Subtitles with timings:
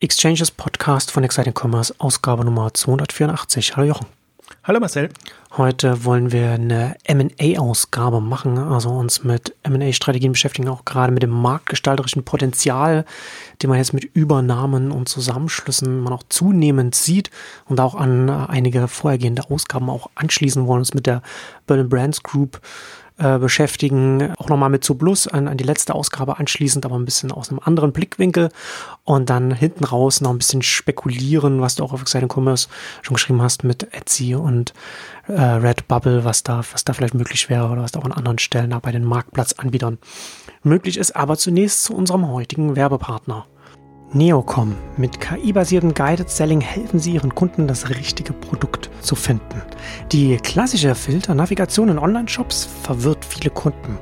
[0.00, 3.76] Exchanges Podcast von Exciting Commerce, Ausgabe Nummer 284.
[3.76, 4.06] Hallo Jochen.
[4.62, 5.08] Hallo Marcel.
[5.56, 11.30] Heute wollen wir eine M&A-Ausgabe machen, also uns mit M&A-Strategien beschäftigen, auch gerade mit dem
[11.30, 13.04] marktgestalterischen Potenzial,
[13.60, 17.32] den man jetzt mit Übernahmen und Zusammenschlüssen man auch zunehmend sieht
[17.64, 21.22] und auch an einige vorhergehende Ausgaben auch anschließen wollen, uns mit der
[21.66, 22.60] Berlin Brands Group
[23.18, 24.32] äh, beschäftigen.
[24.36, 27.60] Auch nochmal mit Zublus an, an die letzte Ausgabe anschließend, aber ein bisschen aus einem
[27.62, 28.50] anderen Blickwinkel.
[29.04, 32.68] Und dann hinten raus noch ein bisschen spekulieren, was du auch auf Exciting Commerce
[33.02, 34.72] schon geschrieben hast mit Etsy und
[35.26, 38.38] äh, Redbubble, was da, was da vielleicht möglich wäre oder was da auch an anderen
[38.38, 39.98] Stellen da bei den Marktplatzanbietern
[40.62, 41.16] möglich ist.
[41.16, 43.46] Aber zunächst zu unserem heutigen Werbepartner.
[44.14, 44.74] Neocom.
[44.96, 49.60] Mit KI-basiertem Guided Selling helfen Sie Ihren Kunden, das richtige Produkt zu finden.
[50.12, 53.98] Die klassische Filternavigation in Online-Shops verwirrt viele Kunden.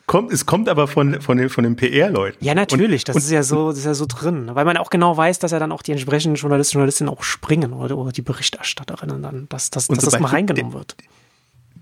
[0.07, 2.43] kommt, es kommt aber von, von den, von den PR-Leuten.
[2.43, 4.49] Ja, natürlich, das und, ist ja so, das ist ja so drin.
[4.53, 7.73] Weil man auch genau weiß, dass ja dann auch die entsprechenden Journalisten, Journalistinnen auch springen
[7.73, 10.95] oder, oder die Berichterstatterinnen dann, dass, dass, dass das mal reingenommen der, wird.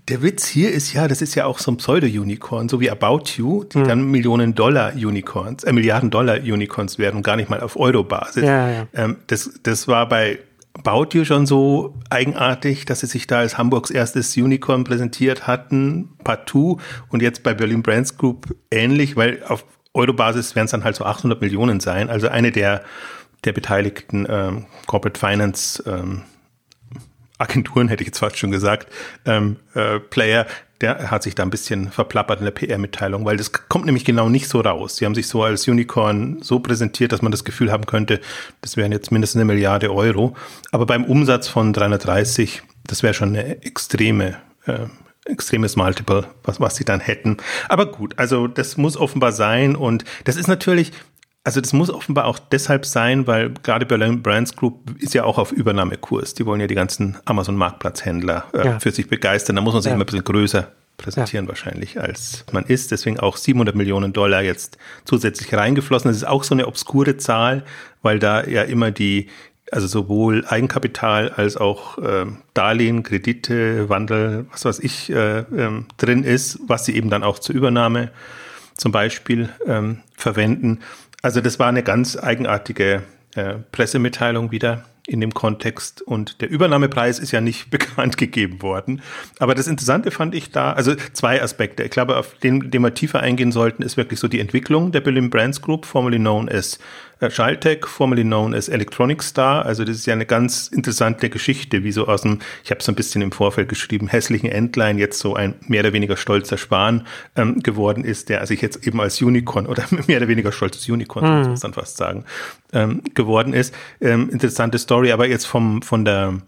[0.08, 3.22] Der Witz hier ist ja, das ist ja auch so ein Pseudo-Unicorn, so wie About
[3.36, 3.88] You, die hm.
[3.88, 8.42] dann Millionen Dollar Unicorns, äh, Milliarden Dollar Unicorns werden und gar nicht mal auf Euro-Basis.
[8.44, 8.86] Ja, ja.
[8.92, 10.38] Ähm, das, das war bei
[10.84, 16.10] Baut ihr schon so eigenartig, dass sie sich da als Hamburgs erstes Unicorn präsentiert hatten,
[16.22, 16.78] partout,
[17.08, 21.06] und jetzt bei Berlin Brands Group ähnlich, weil auf Eurobasis werden es dann halt so
[21.06, 22.82] 800 Millionen sein, also eine der,
[23.44, 26.24] der beteiligten ähm, Corporate Finance ähm,
[27.38, 28.86] Agenturen, hätte ich jetzt fast schon gesagt,
[29.24, 30.46] ähm, äh, Player,
[30.80, 34.28] der hat sich da ein bisschen verplappert in der PR-Mitteilung, weil das kommt nämlich genau
[34.28, 34.96] nicht so raus.
[34.96, 38.20] Sie haben sich so als Unicorn so präsentiert, dass man das Gefühl haben könnte,
[38.60, 40.36] das wären jetzt mindestens eine Milliarde Euro.
[40.72, 44.36] Aber beim Umsatz von 330, das wäre schon eine extreme
[44.66, 44.86] äh,
[45.26, 47.38] extremes Multiple, was, was sie dann hätten.
[47.68, 50.92] Aber gut, also das muss offenbar sein und das ist natürlich,
[51.44, 55.36] also das muss offenbar auch deshalb sein, weil gerade Berlin Brands Group ist ja auch
[55.36, 56.32] auf Übernahmekurs.
[56.32, 58.80] Die wollen ja die ganzen Amazon-Marktplatzhändler äh, ja.
[58.80, 59.56] für sich begeistern.
[59.56, 59.94] Da muss man sich ja.
[59.94, 61.50] immer ein bisschen größer präsentieren ja.
[61.50, 62.92] wahrscheinlich, als man ist.
[62.92, 66.08] Deswegen auch 700 Millionen Dollar jetzt zusätzlich reingeflossen.
[66.08, 67.64] Das ist auch so eine obskure Zahl,
[68.00, 69.28] weil da ja immer die,
[69.70, 72.24] also sowohl Eigenkapital als auch äh,
[72.54, 77.38] Darlehen, Kredite, Wandel, was weiß ich, äh, ähm, drin ist, was sie eben dann auch
[77.38, 78.12] zur Übernahme
[78.76, 80.80] zum Beispiel ähm, verwenden.
[81.24, 83.02] Also das war eine ganz eigenartige
[83.34, 89.00] äh, Pressemitteilung wieder in dem Kontext und der Übernahmepreis ist ja nicht bekannt gegeben worden.
[89.38, 91.82] Aber das Interessante fand ich da, also zwei Aspekte.
[91.82, 95.00] Ich glaube, auf den, den wir tiefer eingehen sollten, ist wirklich so die Entwicklung der
[95.00, 96.78] Berlin Brands Group, formerly known as
[97.20, 99.64] äh, Schaltec, formerly known as Electronic Star.
[99.64, 102.92] Also das ist ja eine ganz interessante Geschichte, wie so aus dem, ich habe so
[102.92, 107.06] ein bisschen im Vorfeld geschrieben, hässlichen Endline jetzt so ein mehr oder weniger stolzer Spahn
[107.36, 111.42] ähm, geworden ist, der sich jetzt eben als Unicorn oder mehr oder weniger stolzes Unicorn,
[111.42, 111.50] mhm.
[111.50, 112.24] muss man fast sagen,
[112.72, 113.74] ähm, geworden ist.
[114.00, 116.38] Ähm, interessante Story, aber jetzt vom von der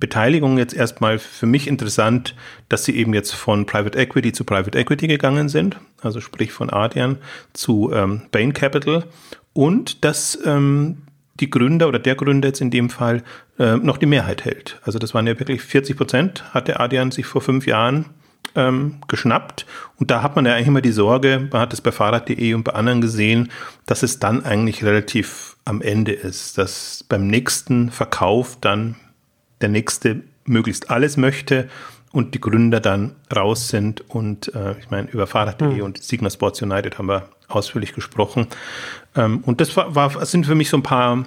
[0.00, 2.34] Beteiligung jetzt erstmal für mich interessant,
[2.68, 6.70] dass sie eben jetzt von Private Equity zu Private Equity gegangen sind, also sprich von
[6.70, 7.18] Ardian
[7.52, 9.04] zu ähm, Bain Capital
[9.52, 11.02] und dass ähm,
[11.40, 13.22] die Gründer oder der Gründer jetzt in dem Fall
[13.58, 14.80] äh, noch die Mehrheit hält.
[14.82, 18.06] Also das waren ja wirklich 40 Prozent, hatte Ardian sich vor fünf Jahren
[18.54, 19.66] ähm, geschnappt.
[19.96, 22.64] Und da hat man ja eigentlich immer die Sorge, man hat es bei Fahrrad.de und
[22.64, 23.50] bei anderen gesehen,
[23.86, 28.96] dass es dann eigentlich relativ am Ende ist, dass beim nächsten Verkauf dann
[29.60, 31.68] der nächste möglichst alles möchte
[32.10, 34.08] und die Gründer dann raus sind.
[34.08, 35.82] Und äh, ich meine, über Fahrrad.de mhm.
[35.82, 38.46] und Sigma Sports United haben wir ausführlich gesprochen.
[39.16, 41.24] Ähm, und das war, war, sind für mich so ein paar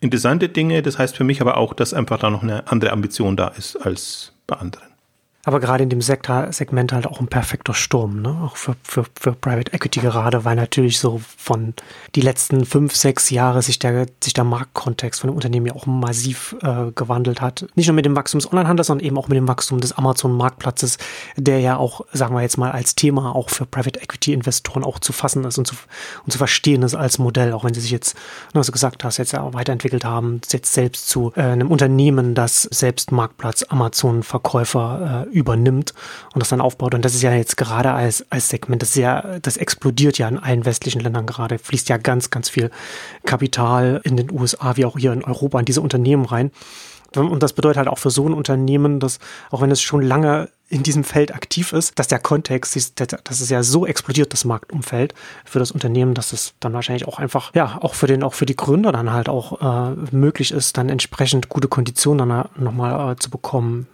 [0.00, 0.82] interessante Dinge.
[0.82, 3.76] Das heißt für mich aber auch, dass einfach da noch eine andere Ambition da ist
[3.76, 4.89] als bei anderen.
[5.44, 8.42] Aber gerade in dem Sektor, Segment halt auch ein perfekter Sturm, ne?
[8.44, 11.72] Auch für, für, für Private Equity gerade, weil natürlich so von
[12.14, 15.86] die letzten fünf, sechs Jahre sich der, sich der Marktkontext von dem Unternehmen ja auch
[15.86, 17.66] massiv äh, gewandelt hat.
[17.74, 20.98] Nicht nur mit dem Wachstum des Onlinehandels, sondern eben auch mit dem Wachstum des Amazon-Marktplatzes,
[21.36, 25.14] der ja auch, sagen wir jetzt mal, als Thema auch für Private Equity-Investoren auch zu
[25.14, 25.74] fassen ist und zu,
[26.24, 28.14] und zu verstehen ist als Modell, auch wenn sie sich jetzt,
[28.52, 32.34] was du gesagt hast, jetzt ja auch weiterentwickelt haben, jetzt selbst zu äh, einem Unternehmen,
[32.34, 35.94] das selbst Marktplatz Amazon-Verkäufer äh, übernimmt
[36.34, 36.94] und das dann aufbaut.
[36.94, 40.28] Und das ist ja jetzt gerade als, als Segment, das ist ja, das explodiert ja
[40.28, 42.70] in allen westlichen Ländern gerade, fließt ja ganz, ganz viel
[43.24, 46.50] Kapital in den USA wie auch hier in Europa in diese Unternehmen rein.
[47.16, 49.18] Und das bedeutet halt auch für so ein Unternehmen, dass,
[49.50, 53.50] auch wenn es schon lange in diesem Feld aktiv ist, dass der Kontext, dass es
[53.50, 57.78] ja so explodiert, das Marktumfeld für das Unternehmen, dass es dann wahrscheinlich auch einfach, ja,
[57.80, 61.48] auch für den, auch für die Gründer dann halt auch äh, möglich ist, dann entsprechend
[61.48, 63.88] gute Konditionen dann nochmal äh, zu bekommen.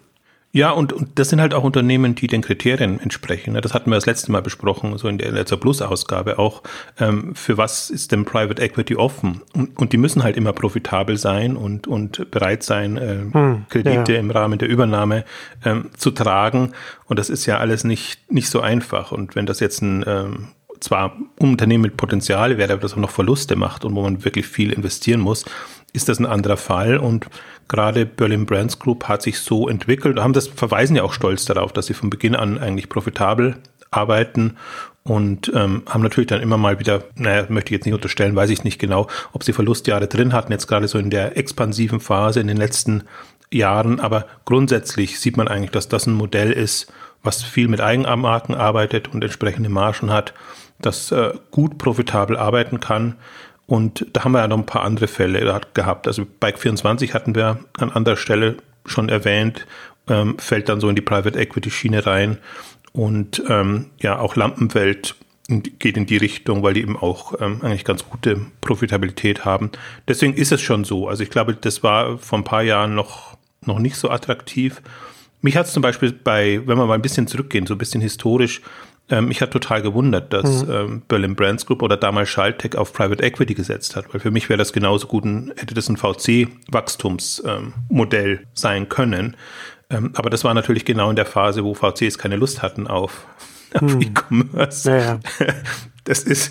[0.53, 3.59] Ja, und, und das sind halt auch Unternehmen, die den Kriterien entsprechen.
[3.61, 6.63] Das hatten wir das letzte Mal besprochen, so in der letzter Plus-Ausgabe auch.
[6.99, 9.43] Ähm, für was ist denn Private Equity offen?
[9.53, 14.15] Und, und die müssen halt immer profitabel sein und, und bereit sein, äh, hm, Kredite
[14.15, 14.19] ja.
[14.19, 15.25] im Rahmen der Übernahme
[15.63, 16.73] ähm, zu tragen.
[17.05, 19.13] Und das ist ja alles nicht, nicht so einfach.
[19.13, 20.49] Und wenn das jetzt ein ähm,
[20.81, 24.47] zwar Unternehmen mit Potenzial wäre, aber das auch noch Verluste macht und wo man wirklich
[24.47, 25.45] viel investieren muss,
[25.93, 26.99] ist das ein anderer Fall.
[26.99, 27.27] Und
[27.69, 31.73] gerade Berlin Brands Group hat sich so entwickelt, haben das verweisen ja auch stolz darauf,
[31.73, 33.57] dass sie von Beginn an eigentlich profitabel
[33.91, 34.57] arbeiten
[35.03, 38.51] und ähm, haben natürlich dann immer mal wieder, naja, möchte ich jetzt nicht unterstellen, weiß
[38.51, 42.41] ich nicht genau, ob sie Verlustjahre drin hatten, jetzt gerade so in der expansiven Phase
[42.41, 43.05] in den letzten
[43.53, 46.93] Jahren, aber grundsätzlich sieht man eigentlich, dass das ein Modell ist,
[47.23, 50.35] was viel mit Eigenmarken arbeitet und entsprechende Margen hat,
[50.81, 53.17] das äh, gut profitabel arbeiten kann.
[53.67, 56.07] Und da haben wir ja noch ein paar andere Fälle gehabt.
[56.07, 59.67] Also Bike24 hatten wir an anderer Stelle schon erwähnt,
[60.09, 62.39] ähm, fällt dann so in die Private Equity Schiene rein.
[62.93, 65.17] Und ähm, ja, auch Lampenwelt
[65.49, 69.71] geht in die Richtung, weil die eben auch ähm, eigentlich ganz gute Profitabilität haben.
[70.09, 71.09] Deswegen ist es schon so.
[71.09, 74.83] Also ich glaube, das war vor ein paar Jahren noch, noch nicht so attraktiv.
[75.43, 78.01] Mich hat es zum Beispiel bei, wenn wir mal ein bisschen zurückgehen, so ein bisschen
[78.01, 78.63] historisch,
[79.09, 80.73] ähm, mich hat total gewundert, dass mhm.
[80.73, 84.49] ähm, Berlin Brands Group oder damals Schaltec auf Private Equity gesetzt hat, weil für mich
[84.49, 89.37] wäre das genauso gut ein, hätte das ein VC-Wachstumsmodell ähm, sein können.
[89.89, 93.25] Aber das war natürlich genau in der Phase, wo VCs keine Lust hatten auf,
[93.75, 94.03] auf mhm.
[94.03, 94.91] E-Commerce.
[94.91, 95.21] Ja, ja.
[96.03, 96.51] Das ist,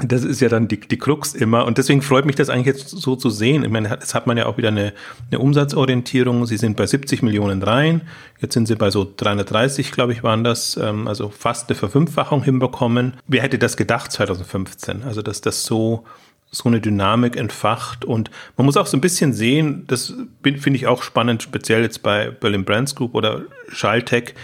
[0.00, 1.64] das ist ja dann die, die Krux immer.
[1.64, 3.64] Und deswegen freut mich das eigentlich jetzt so zu sehen.
[3.64, 4.92] Ich meine, jetzt hat man ja auch wieder eine,
[5.30, 6.46] eine Umsatzorientierung.
[6.46, 8.02] Sie sind bei 70 Millionen rein.
[8.40, 10.76] Jetzt sind sie bei so 330, glaube ich, waren das.
[10.76, 13.14] Ähm, also fast eine Verfünffachung hinbekommen.
[13.26, 15.02] Wer hätte das gedacht 2015?
[15.02, 16.04] Also, dass das so,
[16.52, 18.04] so eine Dynamik entfacht.
[18.04, 22.04] Und man muss auch so ein bisschen sehen, das finde ich auch spannend, speziell jetzt
[22.04, 24.34] bei Berlin Brands Group oder Schalltech,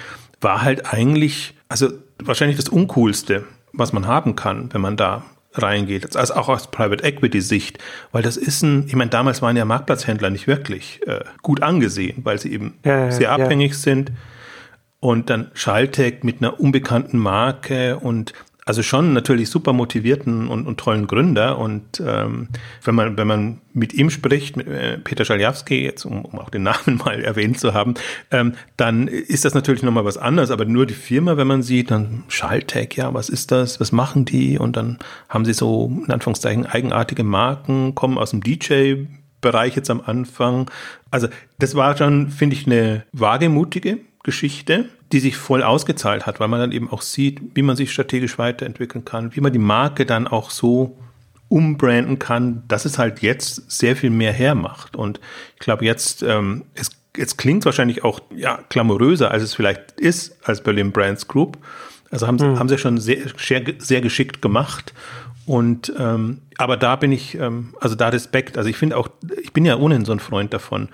[0.40, 6.16] war halt eigentlich, also wahrscheinlich das Uncoolste, was man haben kann, wenn man da reingeht,
[6.16, 7.78] also auch aus Private Equity Sicht,
[8.12, 12.20] weil das ist ein, ich meine, damals waren ja Marktplatzhändler nicht wirklich äh, gut angesehen,
[12.24, 13.78] weil sie eben ja, ja, sehr abhängig ja.
[13.78, 14.12] sind.
[15.00, 18.32] Und dann Schalltech mit einer unbekannten Marke und
[18.66, 21.58] also schon natürlich super motivierten und, und tollen Gründer.
[21.58, 22.48] Und ähm,
[22.82, 26.48] wenn man, wenn man mit ihm spricht, mit äh, Peter Schaljawski, jetzt um, um auch
[26.48, 27.94] den Namen mal erwähnt zu haben,
[28.30, 30.50] ähm, dann ist das natürlich nochmal was anderes.
[30.50, 33.80] Aber nur die Firma, wenn man sieht, dann Schalltech, ja, was ist das?
[33.80, 34.58] Was machen die?
[34.58, 39.04] Und dann haben sie so, in Anführungszeichen, eigenartige Marken, kommen aus dem DJ
[39.42, 40.70] Bereich jetzt am Anfang.
[41.10, 41.28] Also
[41.58, 46.58] das war schon, finde ich, eine wagemutige Geschichte, die sich voll ausgezahlt hat, weil man
[46.58, 50.26] dann eben auch sieht, wie man sich strategisch weiterentwickeln kann, wie man die Marke dann
[50.26, 50.98] auch so
[51.48, 54.96] umbranden kann, dass es halt jetzt sehr viel mehr hermacht.
[54.96, 55.20] Und
[55.54, 60.36] ich glaube, jetzt, ähm, es, es klingt wahrscheinlich auch ja, glamouröser, als es vielleicht ist
[60.42, 61.58] als Berlin Brands Group.
[62.10, 62.58] Also haben, mhm.
[62.58, 64.94] haben sie schon sehr, sehr, sehr geschickt gemacht.
[65.46, 68.58] Und ähm, aber da bin ich, ähm, also da Respekt.
[68.58, 70.88] Also ich finde auch, ich bin ja ohnehin so ein Freund davon,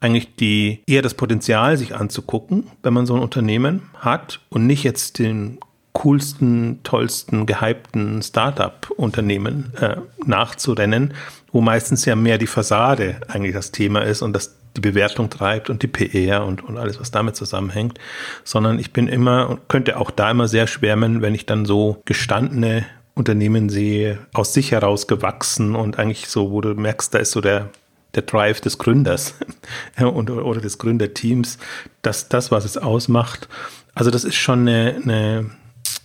[0.00, 4.82] eigentlich die eher das Potenzial sich anzugucken, wenn man so ein Unternehmen hat und nicht
[4.82, 5.58] jetzt den
[5.92, 11.14] coolsten, tollsten, gehypten Startup-Unternehmen äh, nachzurennen,
[11.52, 15.70] wo meistens ja mehr die Fassade eigentlich das Thema ist und das die Bewertung treibt
[15.70, 17.98] und die PR und, und alles, was damit zusammenhängt,
[18.44, 22.02] sondern ich bin immer und könnte auch da immer sehr schwärmen, wenn ich dann so
[22.04, 22.84] gestandene
[23.14, 27.40] Unternehmen sehe, aus sich heraus gewachsen und eigentlich so, wo du merkst, da ist so
[27.40, 27.70] der,
[28.16, 29.34] der Drive des Gründers
[30.00, 31.58] und, oder des Gründerteams,
[32.02, 33.48] dass das, was es ausmacht.
[33.94, 35.50] Also das ist schon eine, eine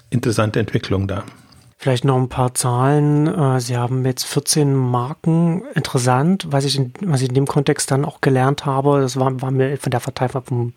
[0.09, 1.23] interessante Entwicklung da.
[1.81, 3.25] Vielleicht noch ein paar Zahlen.
[3.25, 5.63] Äh, Sie haben jetzt 14 Marken.
[5.73, 9.41] Interessant, was ich in, was ich in dem Kontext dann auch gelernt habe, das war,
[9.41, 10.73] war mir von der Verteilung, von,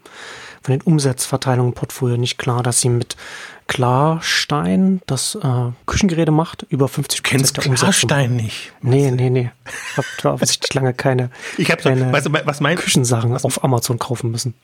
[0.63, 3.19] von den Umsatzverteilungen im Portfolio nicht klar, dass Sie mit
[3.67, 7.85] Klarstein das äh, Küchengeräte macht, über 50 Prozent der Umsätze.
[7.85, 8.73] Klarstein nicht?
[8.83, 9.51] Nee, nee, nee.
[9.91, 13.33] Ich habe da offensichtlich lange keine, ich hab so, keine weißt du, was mein, Küchensachen
[13.33, 14.55] was, auf Amazon kaufen müssen.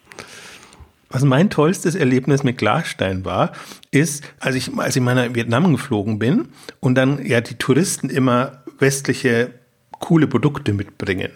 [1.09, 3.53] Was mein tollstes Erlebnis mit Klarstein war,
[3.91, 8.11] ist, als ich, als ich mal nach Vietnam geflogen bin und dann ja die Touristen
[8.11, 9.60] immer westliche
[10.01, 11.31] coole Produkte mitbringen,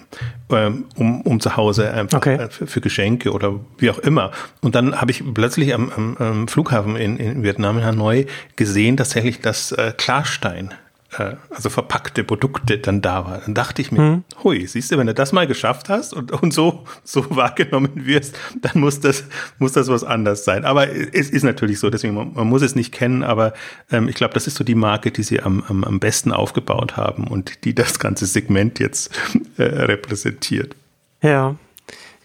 [0.51, 2.37] ähm, um, um zu Hause einfach okay.
[2.37, 4.33] Äh, für, für, Geschenke oder wie auch immer.
[4.63, 8.97] Und dann habe ich plötzlich am, am, am Flughafen in, in Vietnam, in Hanoi, gesehen
[8.97, 10.75] tatsächlich, dass äh, Klarstein
[11.19, 13.39] äh, also verpackte Produkte dann da war.
[13.39, 14.25] Dann dachte ich mir, hm.
[14.43, 18.37] hui, siehst du, wenn du das mal geschafft hast und, und so, so wahrgenommen wirst,
[18.61, 19.25] dann muss das,
[19.59, 20.65] muss das was anders sein.
[20.65, 23.53] Aber es ist natürlich so, deswegen, man, man muss es nicht kennen, aber
[23.91, 26.97] ähm, ich glaube, das ist so die Marke, die sie am, am, am besten aufgebaut
[26.97, 29.11] haben und die das ganze Segment jetzt
[29.57, 30.77] äh, repräsentiert.
[31.23, 31.57] Ja,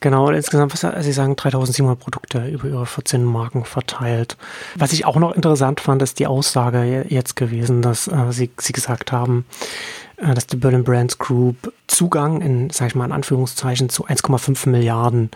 [0.01, 4.37] Genau, insgesamt, was Sie sagen, 3700 Produkte über Ihre 14 Marken verteilt.
[4.75, 8.71] Was ich auch noch interessant fand, ist die Aussage jetzt gewesen, dass äh, Sie, Sie
[8.71, 9.45] gesagt haben,
[10.15, 14.69] äh, dass die Berlin Brands Group Zugang in, sag ich mal in Anführungszeichen, zu 1,5
[14.69, 15.31] Milliarden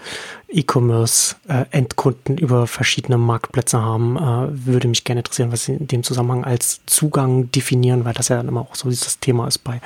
[0.47, 4.17] E-Commerce-Endkunden äh, über verschiedene Marktplätze haben.
[4.17, 8.29] Äh, würde mich gerne interessieren, was Sie in dem Zusammenhang als Zugang definieren, weil das
[8.29, 9.81] ja dann immer auch so dieses Thema ist bei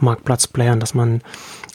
[0.00, 1.20] Marktplatzplayern, dass man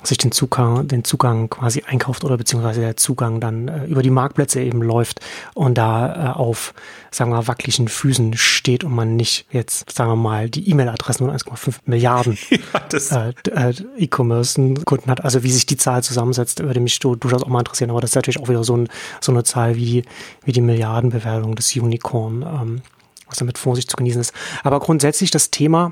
[0.04, 4.10] sich den Zugang, den Zugang quasi einkauft oder beziehungsweise der Zugang dann äh, über die
[4.10, 5.20] Marktplätze eben läuft
[5.54, 6.74] und da äh, auf,
[7.12, 11.36] sagen wir, wackeligen Füßen steht und man nicht jetzt, sagen wir mal, die E-Mail-Adressen von
[11.36, 15.24] 1,5 Milliarden ja, äh, äh, E-Commerce-Kunden hat.
[15.24, 17.90] Also wie sich die Zahl zusammensetzt, würde mich durchaus auch mal interessieren.
[17.90, 18.88] Aber das ist natürlich auch wieder so, ein,
[19.20, 20.04] so eine Zahl wie,
[20.46, 22.82] wie die Milliardenbewertung des Unicorn, ähm,
[23.28, 24.34] was damit Vorsicht zu genießen ist.
[24.64, 25.92] Aber grundsätzlich das Thema,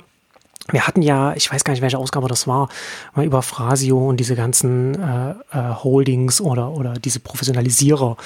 [0.71, 2.67] wir hatten ja, ich weiß gar nicht, welche Ausgabe das war,
[3.15, 8.17] mal über Phrasio und diese ganzen äh, äh, Holdings oder, oder diese Professionalisierer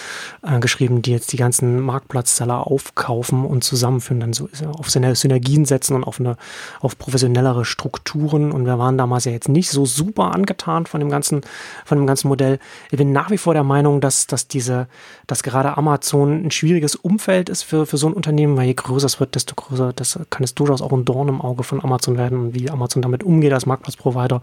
[0.41, 5.95] äh, geschrieben, die jetzt die ganzen Marktplatzseller aufkaufen und zusammenführen, dann so auf Synergien setzen
[5.95, 6.36] und auf eine
[6.79, 8.51] auf professionellere Strukturen.
[8.51, 11.41] Und wir waren damals ja jetzt nicht so super angetan von dem ganzen,
[11.86, 12.57] von dem ganzen Modell.
[12.89, 14.88] Ich bin nach wie vor der Meinung, dass, dass diese,
[15.27, 19.05] dass gerade Amazon ein schwieriges Umfeld ist für, für so ein Unternehmen, weil je größer
[19.05, 22.17] es wird, desto größer, das kann es durchaus auch ein Dorn im Auge von Amazon
[22.17, 24.42] werden werden wie Amazon damit umgeht als Marktplatzprovider.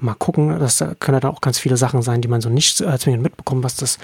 [0.00, 2.98] Mal gucken, das können dann auch ganz viele Sachen sein, die man so nicht äh,
[2.98, 3.98] zwingend mitbekommt, was das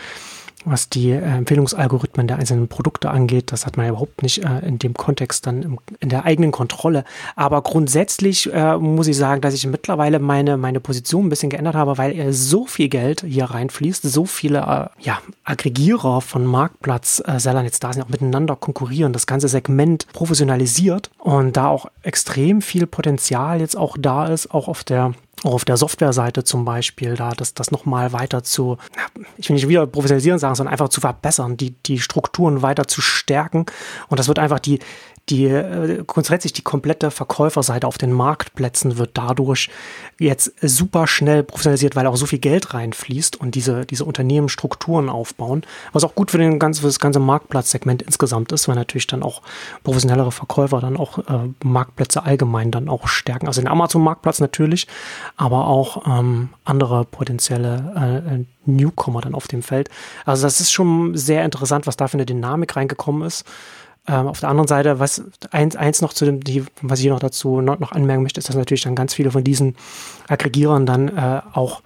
[0.64, 3.52] was die äh, Empfehlungsalgorithmen der einzelnen Produkte angeht.
[3.52, 6.50] Das hat man ja überhaupt nicht äh, in dem Kontext dann im, in der eigenen
[6.50, 7.04] Kontrolle.
[7.36, 11.74] Aber grundsätzlich äh, muss ich sagen, dass ich mittlerweile meine, meine Position ein bisschen geändert
[11.74, 17.64] habe, weil äh, so viel Geld hier reinfließt, so viele äh, ja, Aggregierer von Marktplatzsellern
[17.64, 22.86] jetzt da sind, auch miteinander konkurrieren, das ganze Segment professionalisiert und da auch extrem viel
[22.86, 27.54] Potenzial jetzt auch da ist, auch auf der auf der Softwareseite zum Beispiel, da das,
[27.54, 28.78] das nochmal weiter zu,
[29.36, 33.00] ich will nicht wieder professionalisieren sagen, sondern einfach zu verbessern, die, die Strukturen weiter zu
[33.00, 33.66] stärken.
[34.08, 34.78] Und das wird einfach die,
[35.28, 39.70] die äh, grundsätzlich die komplette Verkäuferseite auf den Marktplätzen wird dadurch
[40.18, 45.08] jetzt super schnell professionalisiert, weil auch so viel Geld reinfließt und diese, diese Unternehmen Strukturen
[45.08, 49.08] aufbauen, was auch gut für, den ganzen, für das ganze Marktplatzsegment insgesamt ist, weil natürlich
[49.08, 49.42] dann auch
[49.82, 53.48] professionellere Verkäufer dann auch äh, Marktplätze allgemein dann auch stärken.
[53.48, 54.86] Also den Amazon-Marktplatz natürlich,
[55.36, 59.88] aber auch ähm, andere potenzielle äh, Newcomer dann auf dem Feld.
[60.24, 63.44] Also das ist schon sehr interessant, was da für eine Dynamik reingekommen ist.
[64.08, 67.20] Ähm, auf der anderen Seite, was eins, eins noch zu dem, die, was ich noch
[67.20, 69.76] dazu noch, noch anmerken möchte, ist, dass natürlich dann ganz viele von diesen
[70.28, 71.82] Aggregierern dann äh, auch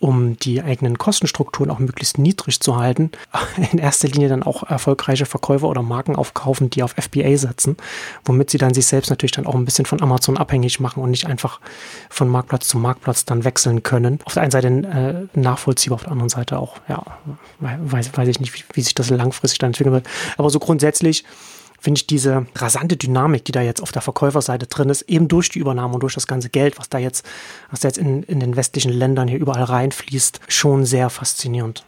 [0.00, 3.10] um die eigenen Kostenstrukturen auch möglichst niedrig zu halten,
[3.72, 7.76] in erster Linie dann auch erfolgreiche Verkäufer oder Marken aufkaufen, die auf FBA setzen,
[8.24, 11.10] womit sie dann sich selbst natürlich dann auch ein bisschen von Amazon abhängig machen und
[11.10, 11.60] nicht einfach
[12.08, 14.20] von Marktplatz zu Marktplatz dann wechseln können.
[14.24, 17.04] Auf der einen Seite äh, nachvollziehbar, auf der anderen Seite auch, ja,
[17.58, 20.08] weiß, weiß ich nicht, wie, wie sich das langfristig dann entwickeln wird.
[20.38, 21.24] Aber so grundsätzlich
[21.80, 25.48] finde ich diese rasante Dynamik, die da jetzt auf der Verkäuferseite drin ist, eben durch
[25.48, 27.26] die Übernahme und durch das ganze Geld, was da jetzt,
[27.70, 31.84] was da jetzt in, in den westlichen Ländern hier überall reinfließt, schon sehr faszinierend.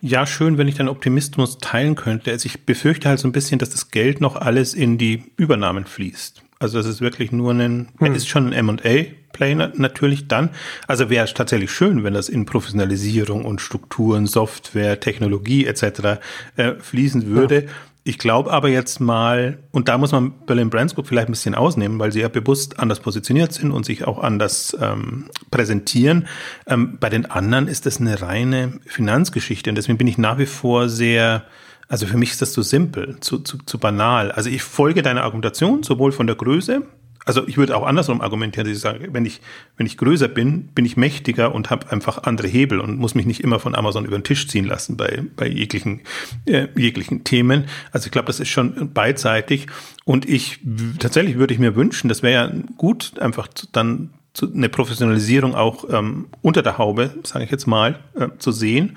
[0.00, 2.30] Ja, schön, wenn ich deinen Optimismus teilen könnte.
[2.30, 5.86] Also ich befürchte halt so ein bisschen, dass das Geld noch alles in die Übernahmen
[5.86, 6.42] fließt.
[6.60, 8.14] Also das ist wirklich nur ein, hm.
[8.14, 10.50] ist schon ein M&A-Play natürlich dann.
[10.88, 16.20] Also wäre es tatsächlich schön, wenn das in Professionalisierung und Strukturen, Software, Technologie etc.
[16.56, 17.64] Äh, fließen würde.
[17.64, 17.70] Ja.
[18.04, 21.54] Ich glaube aber jetzt mal, und da muss man Berlin Brands Group vielleicht ein bisschen
[21.54, 26.26] ausnehmen, weil sie ja bewusst anders positioniert sind und sich auch anders ähm, präsentieren.
[26.66, 30.46] Ähm, bei den anderen ist das eine reine Finanzgeschichte und deswegen bin ich nach wie
[30.46, 31.44] vor sehr,
[31.88, 34.32] also für mich ist das zu simpel, zu, zu, zu banal.
[34.32, 36.82] Also ich folge deiner Argumentation, sowohl von der Größe,
[37.28, 39.42] also ich würde auch andersrum argumentieren, dass ich sage, wenn ich,
[39.76, 43.26] wenn ich größer bin, bin ich mächtiger und habe einfach andere Hebel und muss mich
[43.26, 46.00] nicht immer von Amazon über den Tisch ziehen lassen bei, bei jeglichen,
[46.46, 47.66] äh, jeglichen Themen.
[47.92, 49.66] Also ich glaube, das ist schon beidseitig.
[50.06, 50.60] Und ich
[50.98, 55.84] tatsächlich würde ich mir wünschen, das wäre ja gut, einfach dann zu, eine Professionalisierung auch
[55.90, 58.96] ähm, unter der Haube, sage ich jetzt mal, äh, zu sehen.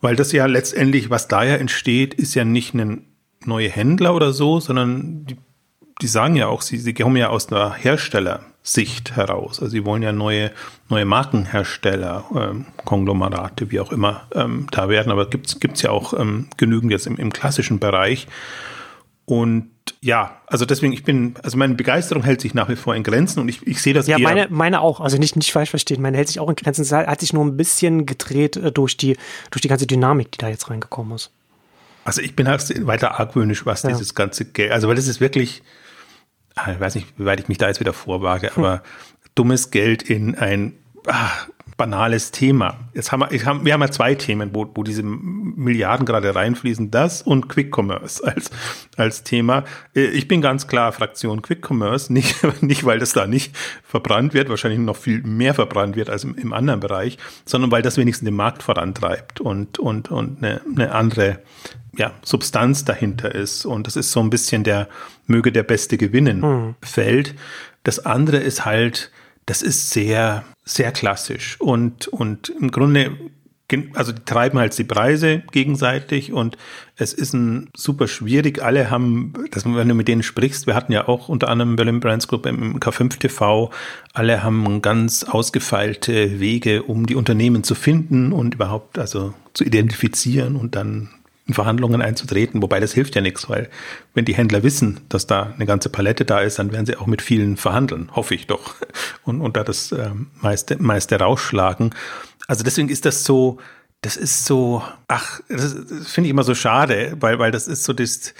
[0.00, 3.04] Weil das ja letztendlich, was da ja entsteht, ist ja nicht ein
[3.44, 5.36] neue Händler oder so, sondern die
[6.00, 9.60] die sagen ja auch, sie, sie kommen ja aus einer Herstellersicht heraus.
[9.60, 10.50] Also sie wollen ja neue,
[10.88, 15.12] neue Markenhersteller, ähm, Konglomerate, wie auch immer, ähm, da werden.
[15.12, 18.26] Aber gibt's gibt's ja auch ähm, genügend jetzt im, im klassischen Bereich.
[19.26, 23.02] Und ja, also deswegen, ich bin, also meine Begeisterung hält sich nach wie vor in
[23.02, 26.02] Grenzen und ich, ich sehe das Ja, meine, meine auch, also nicht, nicht falsch verstehen,
[26.02, 26.82] meine hält sich auch in Grenzen.
[26.82, 29.16] Es hat sich nur ein bisschen gedreht äh, durch die,
[29.50, 31.30] durch die ganze Dynamik, die da jetzt reingekommen ist.
[32.04, 33.90] Also ich bin halt weiter argwöhnisch, was ja.
[33.90, 35.62] dieses ganze Geld, also weil das ist wirklich,
[36.68, 38.64] ich weiß nicht, wie weit ich mich da jetzt wieder vorwage, hm.
[38.64, 38.82] aber
[39.34, 40.74] dummes Geld in ein
[41.06, 41.48] ach,
[41.80, 42.76] banales Thema.
[42.92, 46.34] Jetzt haben wir, ich hab, wir haben ja zwei Themen, wo, wo diese Milliarden gerade
[46.34, 46.90] reinfließen.
[46.90, 48.50] Das und Quick Commerce als,
[48.98, 49.64] als Thema.
[49.96, 54.34] Äh, ich bin ganz klar Fraktion Quick Commerce, nicht, nicht weil das da nicht verbrannt
[54.34, 57.96] wird, wahrscheinlich noch viel mehr verbrannt wird als im, im anderen Bereich, sondern weil das
[57.96, 61.38] wenigstens den Markt vorantreibt und, und, und eine, eine andere
[61.96, 63.64] ja, Substanz dahinter ist.
[63.64, 64.86] Und das ist so ein bisschen der
[65.26, 66.74] möge der Beste gewinnen mhm.
[66.82, 67.34] Feld.
[67.84, 69.10] Das andere ist halt,
[69.50, 71.56] das ist sehr, sehr klassisch.
[71.60, 73.16] Und, und im Grunde,
[73.94, 76.56] also die treiben halt die Preise gegenseitig und
[76.94, 78.62] es ist ein super schwierig.
[78.62, 81.98] Alle haben, dass, wenn du mit denen sprichst, wir hatten ja auch unter anderem Berlin
[81.98, 83.72] Brands Group im K5 TV,
[84.12, 90.54] alle haben ganz ausgefeilte Wege, um die Unternehmen zu finden und überhaupt also zu identifizieren
[90.54, 91.08] und dann
[91.50, 93.68] in Verhandlungen einzutreten, wobei das hilft ja nichts, weil
[94.14, 97.06] wenn die Händler wissen, dass da eine ganze Palette da ist, dann werden sie auch
[97.06, 98.74] mit vielen verhandeln, hoffe ich doch,
[99.24, 100.10] und, und da das äh,
[100.40, 101.90] meiste, meiste rausschlagen.
[102.46, 103.58] Also deswegen ist das so,
[104.00, 107.82] das ist so, ach, das, das finde ich immer so schade, weil, weil das ist
[107.82, 108.32] so das,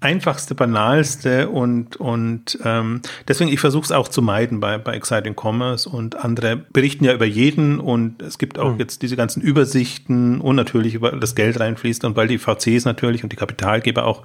[0.00, 5.34] einfachste, banalste und, und ähm, deswegen, ich versuche es auch zu meiden bei, bei Exciting
[5.34, 8.78] Commerce und andere berichten ja über jeden und es gibt auch mhm.
[8.78, 13.24] jetzt diese ganzen Übersichten und natürlich über das Geld reinfließt und weil die VCs natürlich
[13.24, 14.22] und die Kapitalgeber auch,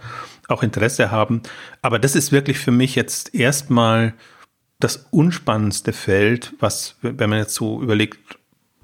[0.47, 1.41] auch Interesse haben.
[1.81, 4.13] Aber das ist wirklich für mich jetzt erstmal
[4.79, 8.19] das unspannendste Feld, was, wenn man jetzt so überlegt,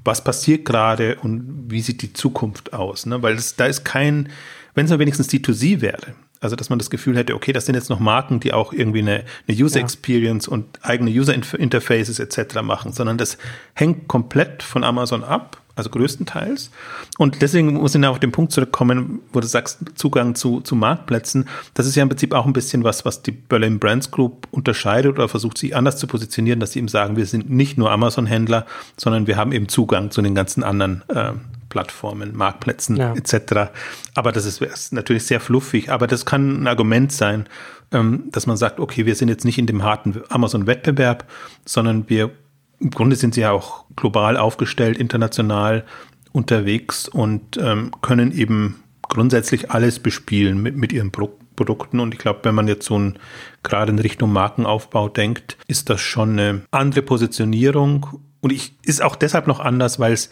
[0.04, 3.22] was passiert gerade und wie sieht die Zukunft aus, ne?
[3.22, 4.30] Weil das, da ist kein,
[4.74, 7.76] wenn es nur wenigstens D2C wäre, also, dass man das Gefühl hätte, okay, das sind
[7.76, 10.54] jetzt noch Marken, die auch irgendwie eine, eine User Experience ja.
[10.54, 12.62] und eigene User Interfaces etc.
[12.62, 13.38] machen, sondern das
[13.74, 16.72] hängt komplett von Amazon ab, also größtenteils.
[17.18, 21.46] Und deswegen muss ich auf den Punkt zurückkommen, wo du sagst, Zugang zu, zu Marktplätzen.
[21.74, 25.14] Das ist ja im Prinzip auch ein bisschen was, was die Berlin Brands Group unterscheidet
[25.14, 28.66] oder versucht, sich anders zu positionieren, dass sie eben sagen, wir sind nicht nur Amazon-Händler,
[28.96, 31.34] sondern wir haben eben Zugang zu den ganzen anderen äh,
[31.70, 33.14] Plattformen, Marktplätzen ja.
[33.14, 33.72] etc.
[34.16, 37.46] Aber das ist, ist, natürlich sehr fluffig, aber das kann ein Argument sein,
[37.92, 41.30] ähm, dass man sagt, okay, wir sind jetzt nicht in dem harten Amazon-Wettbewerb,
[41.66, 42.32] sondern wir,
[42.80, 45.86] im Grunde sind sie ja auch global aufgestellt, international
[46.32, 52.00] unterwegs und ähm, können eben grundsätzlich alles bespielen mit, mit ihren Pro Produkten.
[52.00, 53.20] Und ich glaube, wenn man jetzt so ein,
[53.64, 58.22] gerade in Richtung Markenaufbau denkt, ist das schon eine andere Positionierung.
[58.40, 60.30] Und ich ist auch deshalb noch anders, weil es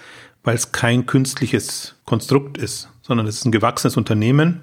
[0.48, 4.62] weil es kein künstliches Konstrukt ist, sondern es ist ein gewachsenes Unternehmen,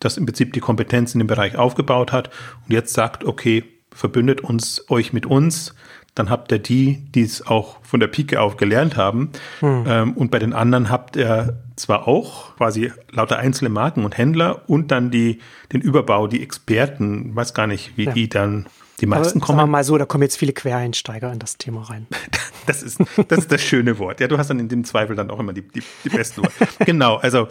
[0.00, 2.30] das im Prinzip die Kompetenz in dem Bereich aufgebaut hat
[2.64, 5.74] und jetzt sagt, okay, verbündet uns euch mit uns,
[6.14, 9.30] dann habt ihr die, die es auch von der Pike auf gelernt haben.
[9.60, 9.84] Hm.
[9.86, 14.62] Ähm, und bei den anderen habt ihr zwar auch quasi lauter einzelne Marken und Händler
[14.70, 18.12] und dann die, den Überbau, die Experten, weiß gar nicht, wie ja.
[18.12, 18.64] die dann
[19.00, 19.58] die meisten Aber, kommen.
[19.58, 22.06] Sagen wir mal so, da kommen jetzt viele Quereinsteiger in das Thema rein.
[22.66, 24.20] das, ist, das ist das schöne Wort.
[24.20, 26.68] Ja, du hast dann in dem Zweifel dann auch immer die, die, die besten Worte.
[26.84, 27.48] genau, also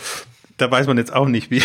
[0.58, 1.62] da weiß man jetzt auch nicht, wie,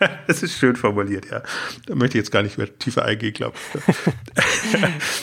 [0.26, 1.42] das ist schön formuliert, ja.
[1.86, 3.94] Da möchte ich jetzt gar nicht mehr tiefer eingehen, glaube ich.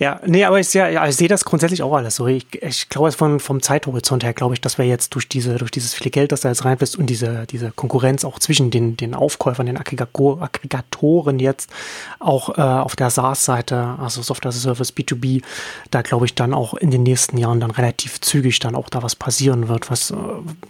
[0.00, 2.26] Ja, nee, aber ich sehe, ja, ich das grundsätzlich auch alles so.
[2.26, 5.70] Ich, ich glaube, von, vom Zeithorizont her glaube ich, dass wir jetzt durch diese, durch
[5.70, 9.14] dieses viele Geld, das da jetzt reinfließt und diese, diese Konkurrenz auch zwischen den, den
[9.14, 11.70] Aufkäufern, den Aggregatoren jetzt
[12.18, 15.42] auch äh, auf der SaaS-Seite, also Software Service B2B,
[15.90, 19.02] da glaube ich dann auch in den nächsten Jahren dann relativ zügig dann auch da
[19.02, 20.14] was passieren wird, was, äh,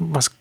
[0.00, 0.32] was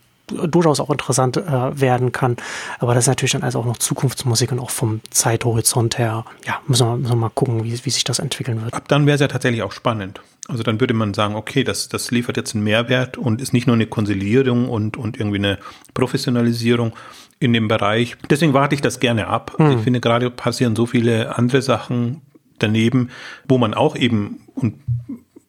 [0.47, 2.37] durchaus auch interessant äh, werden kann.
[2.79, 6.59] Aber das ist natürlich dann also auch noch Zukunftsmusik und auch vom Zeithorizont her, ja,
[6.67, 8.73] müssen wir, müssen wir mal gucken, wie, wie sich das entwickeln wird.
[8.73, 10.21] Ab dann wäre es ja tatsächlich auch spannend.
[10.47, 13.67] Also dann würde man sagen, okay, das, das liefert jetzt einen Mehrwert und ist nicht
[13.67, 15.59] nur eine Konsilierung und, und irgendwie eine
[15.93, 16.93] Professionalisierung
[17.39, 18.17] in dem Bereich.
[18.29, 19.53] Deswegen warte ich das gerne ab.
[19.57, 19.77] Hm.
[19.77, 22.21] Ich finde, gerade passieren so viele andere Sachen
[22.57, 23.09] daneben,
[23.47, 24.75] wo man auch eben, und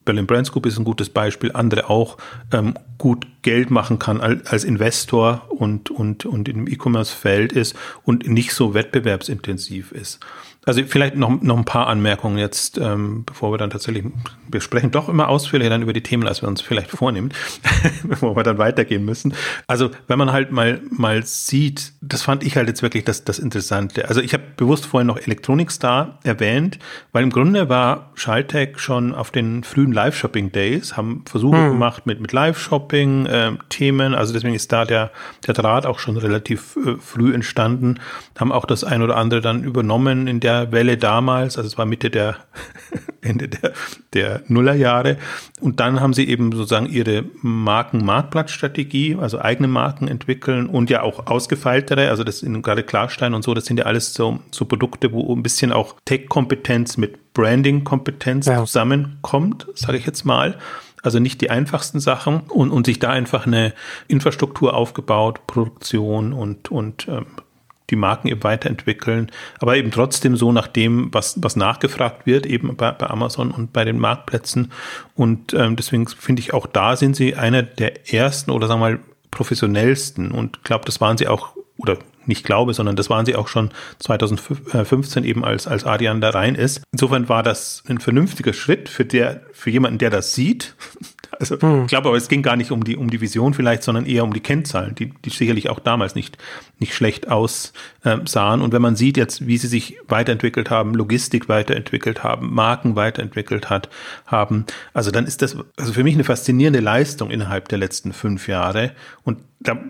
[0.05, 2.17] Berlin Brands Group ist ein gutes Beispiel, andere auch
[2.51, 8.53] ähm, gut Geld machen kann als Investor und, und, und im E-Commerce-Feld ist und nicht
[8.53, 10.19] so wettbewerbsintensiv ist.
[10.63, 14.05] Also vielleicht noch, noch ein paar Anmerkungen jetzt, ähm, bevor wir dann tatsächlich,
[14.47, 17.29] wir sprechen doch immer ausführlicher dann über die Themen, als wir uns vielleicht vornehmen,
[18.03, 19.33] bevor wir dann weitergehen müssen.
[19.65, 23.39] Also wenn man halt mal, mal sieht, das fand ich halt jetzt wirklich das, das
[23.39, 24.07] Interessante.
[24.07, 26.77] Also ich habe bewusst vorhin noch Electronic Star erwähnt,
[27.11, 31.71] weil im Grunde war Schaltech schon auf den frühen Live-Shopping-Days, haben Versuche hm.
[31.71, 35.11] gemacht mit, mit Live-Shopping-Themen, äh, also deswegen ist da der,
[35.47, 37.99] der Draht auch schon relativ äh, früh entstanden,
[38.39, 41.77] haben auch das ein oder andere dann übernommen in der der Welle damals, also es
[41.77, 42.35] war Mitte der,
[43.21, 43.73] Ende der,
[44.13, 45.17] der Nullerjahre.
[45.59, 51.27] Und dann haben sie eben sozusagen ihre Marken-Marktplatzstrategie, also eigene Marken entwickeln und ja auch
[51.27, 55.11] ausgefeiltere, also das sind gerade Klarstein und so, das sind ja alles so, so Produkte,
[55.11, 58.59] wo ein bisschen auch Tech-Kompetenz mit Branding-Kompetenz ja.
[58.59, 60.57] zusammenkommt, sage ich jetzt mal.
[61.01, 63.73] Also nicht die einfachsten Sachen und, und sich da einfach eine
[64.07, 67.25] Infrastruktur aufgebaut, Produktion und, und ähm,
[67.91, 72.75] die Marken eben weiterentwickeln, aber eben trotzdem so nach dem, was, was nachgefragt wird, eben
[72.75, 74.71] bei, bei Amazon und bei den Marktplätzen.
[75.13, 78.91] Und ähm, deswegen finde ich auch da sind sie einer der ersten oder sagen wir
[78.91, 83.35] mal professionellsten und glaube, das waren sie auch oder nicht glaube, sondern das waren sie
[83.35, 86.81] auch schon 2015 eben als, als Arian da rein ist.
[86.91, 90.75] Insofern war das ein vernünftiger Schritt für der, für jemanden, der das sieht,
[91.39, 91.81] also hm.
[91.83, 94.23] ich glaube aber, es ging gar nicht um die, um die Vision vielleicht, sondern eher
[94.23, 96.37] um die Kennzahlen, die, die sicherlich auch damals nicht,
[96.79, 98.61] nicht schlecht aussahen.
[98.61, 103.69] Und wenn man sieht jetzt, wie sie sich weiterentwickelt haben, Logistik weiterentwickelt haben, Marken weiterentwickelt
[103.69, 103.89] hat,
[104.25, 108.47] haben, also dann ist das also für mich eine faszinierende Leistung innerhalb der letzten fünf
[108.47, 108.91] Jahre.
[109.23, 109.39] Und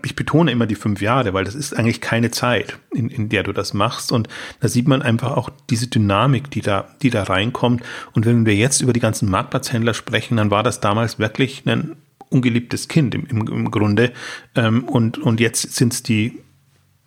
[0.04, 3.42] ich betone immer die fünf Jahre, weil das ist eigentlich keine Zeit, in, in der
[3.42, 4.12] du das machst.
[4.12, 4.28] Und
[4.60, 7.82] da sieht man einfach auch diese Dynamik, die da, die da reinkommt.
[8.12, 11.96] Und wenn wir jetzt über die ganzen Marktplatzhändler sprechen, dann war das damals wirklich ein
[12.28, 14.12] ungeliebtes Kind im, im, im Grunde.
[14.54, 16.40] Ähm, und, und jetzt sind es die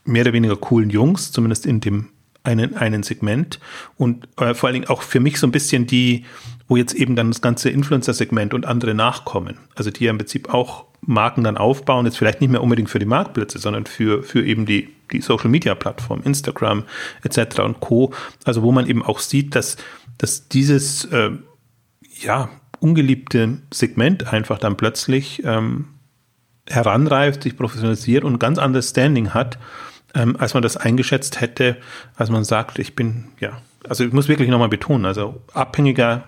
[0.04, 2.10] mehr oder weniger coolen Jungs, zumindest in dem
[2.46, 3.60] einen, einen Segment.
[3.98, 6.26] Und äh, vor allen Dingen auch für mich so ein bisschen die,
[6.68, 9.58] wo jetzt eben dann das ganze Influencer-Segment und andere nachkommen.
[9.76, 13.00] Also die ja im Prinzip auch Marken dann aufbauen, jetzt vielleicht nicht mehr unbedingt für
[13.00, 16.84] die Marktplätze, sondern für, für eben die, die Social Media Plattform, Instagram
[17.24, 17.60] etc.
[17.60, 18.14] und Co.
[18.44, 19.78] Also wo man eben auch sieht, dass,
[20.18, 21.32] dass dieses äh,
[22.22, 25.90] ja, ungeliebte Segment einfach dann plötzlich ähm,
[26.68, 29.60] heranreift, sich professionalisiert und ganz anderes Standing hat,
[30.16, 31.78] ähm, als man das eingeschätzt hätte,
[32.16, 36.24] als man sagt, ich bin, ja, also ich muss wirklich nochmal betonen, also abhängiger,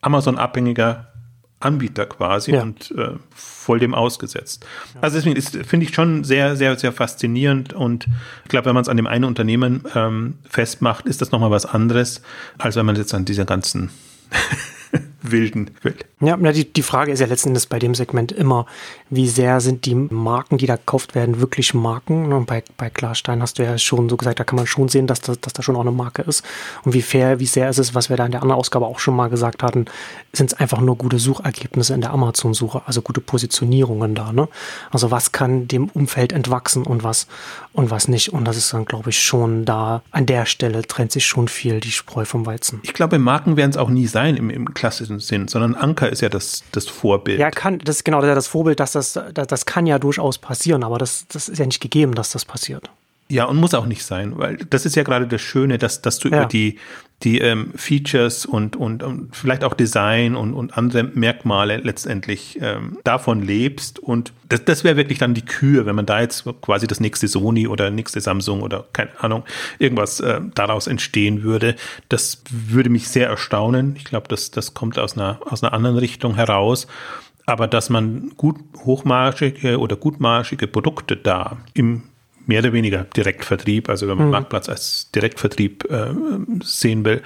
[0.00, 1.12] Amazon-abhängiger
[1.58, 2.62] Anbieter quasi ja.
[2.62, 4.66] und äh, voll dem ausgesetzt.
[5.00, 8.06] Also deswegen finde ich schon sehr, sehr, sehr faszinierend und
[8.44, 11.64] ich glaube, wenn man es an dem einen Unternehmen ähm, festmacht, ist das nochmal was
[11.64, 12.20] anderes,
[12.58, 13.90] als wenn man jetzt an dieser ganzen
[15.22, 16.06] wilden Welt.
[16.20, 18.64] Ja, die, die Frage ist ja letzten Endes bei dem Segment immer,
[19.10, 22.32] wie sehr sind die Marken, die da gekauft werden, wirklich Marken?
[22.32, 25.06] Und bei, bei Klarstein hast du ja schon so gesagt, da kann man schon sehen,
[25.06, 26.42] dass, das, dass da schon auch eine Marke ist.
[26.84, 28.98] Und wie fair, wie sehr ist es, was wir da in der anderen Ausgabe auch
[28.98, 29.86] schon mal gesagt hatten,
[30.32, 34.32] sind es einfach nur gute Suchergebnisse in der Amazon-Suche, also gute Positionierungen da.
[34.32, 34.48] Ne?
[34.90, 37.26] Also was kann dem Umfeld entwachsen und was
[37.72, 38.32] und was nicht.
[38.32, 41.80] Und das ist dann, glaube ich, schon da, an der Stelle trennt sich schon viel
[41.80, 42.80] die Spreu vom Weizen.
[42.82, 46.20] Ich glaube, Marken werden es auch nie sein im, im klassischen Sinn, sondern Anker ist
[46.20, 47.38] ja das, das Vorbild.
[47.38, 50.38] Ja, kann, das ist genau das, das Vorbild, dass das, das, das kann ja durchaus
[50.38, 52.90] passieren, aber das, das ist ja nicht gegeben, dass das passiert.
[53.28, 56.18] Ja, und muss auch nicht sein, weil das ist ja gerade das Schöne, dass, dass
[56.18, 56.38] du ja.
[56.38, 56.78] über die,
[57.22, 62.98] die ähm, Features und, und, und vielleicht auch Design und, und andere Merkmale letztendlich ähm,
[63.04, 63.98] davon lebst.
[63.98, 67.26] Und das, das wäre wirklich dann die Kür, wenn man da jetzt quasi das nächste
[67.26, 69.44] Sony oder nächste Samsung oder keine Ahnung,
[69.78, 71.76] irgendwas äh, daraus entstehen würde.
[72.10, 73.96] Das würde mich sehr erstaunen.
[73.96, 76.86] Ich glaube, das, das kommt aus einer, aus einer anderen Richtung heraus.
[77.46, 82.02] Aber dass man gut hochmarschige oder gutmarschige Produkte da im
[82.46, 84.32] mehr oder weniger Direktvertrieb, also wenn man mhm.
[84.32, 86.14] Marktplatz als Direktvertrieb äh,
[86.62, 87.22] sehen will,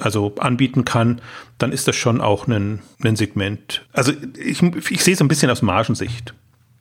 [0.00, 1.20] also anbieten kann,
[1.58, 3.86] dann ist das schon auch ein, ein Segment.
[3.92, 6.34] Also ich, ich sehe es ein bisschen aus Margensicht.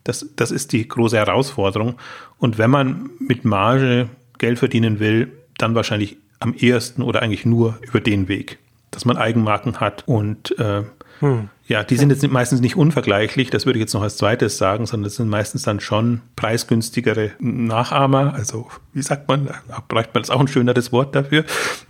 [0.04, 1.98] Das, das ist die große Herausforderung.
[2.38, 7.80] Und wenn man mit Marge Geld verdienen will, dann wahrscheinlich am ehesten oder eigentlich nur
[7.82, 8.60] über den Weg,
[8.92, 10.84] dass man Eigenmarken hat und äh,
[11.20, 11.50] hm.
[11.68, 14.86] Ja, die sind jetzt meistens nicht unvergleichlich, das würde ich jetzt noch als zweites sagen,
[14.86, 18.34] sondern das sind meistens dann schon preisgünstigere Nachahmer.
[18.36, 21.44] Also, wie sagt man, da braucht man jetzt auch ein schöneres Wort dafür.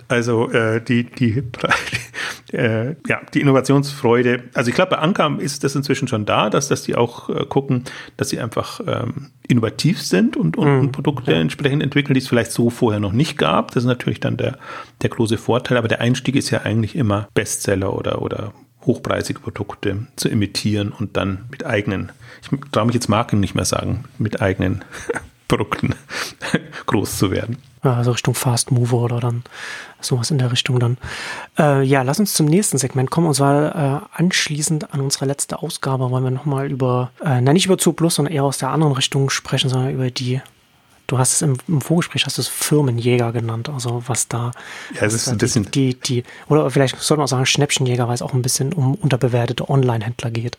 [0.07, 1.43] Also, äh, die, die,
[2.53, 4.45] äh, ja, die Innovationsfreude.
[4.55, 7.45] Also, ich glaube, bei Ankam ist das inzwischen schon da, dass, dass die auch äh,
[7.45, 7.83] gucken,
[8.17, 10.91] dass sie einfach ähm, innovativ sind und, und, mhm.
[10.91, 11.37] Produkte ja.
[11.37, 13.69] entsprechend entwickeln, die es vielleicht so vorher noch nicht gab.
[13.71, 14.57] Das ist natürlich dann der,
[15.03, 15.77] der große Vorteil.
[15.77, 18.53] Aber der Einstieg ist ja eigentlich immer Bestseller oder, oder
[18.87, 23.65] hochpreisige Produkte zu imitieren und dann mit eigenen, ich traue mich jetzt Marken nicht mehr
[23.65, 24.83] sagen, mit eigenen
[25.47, 25.93] Produkten
[26.87, 27.57] groß zu werden.
[27.81, 29.43] Also Richtung Fast Mover oder dann
[30.01, 30.97] sowas in der Richtung dann.
[31.57, 35.61] Äh, ja, lass uns zum nächsten Segment kommen und zwar äh, anschließend an unsere letzte
[35.61, 38.69] Ausgabe wollen wir nochmal über, äh, nein, nicht über Zug Plus, sondern eher aus der
[38.69, 40.41] anderen Richtung sprechen, sondern über die
[41.07, 44.51] Du hast es im, im Vorgespräch hast du es Firmenjäger genannt, also was da.
[44.93, 45.71] Ja, es ist ein bisschen.
[45.71, 48.95] Die, die, oder vielleicht sollte man auch sagen Schnäppchenjäger, weil es auch ein bisschen um
[48.95, 50.57] unterbewertete Online-Händler geht.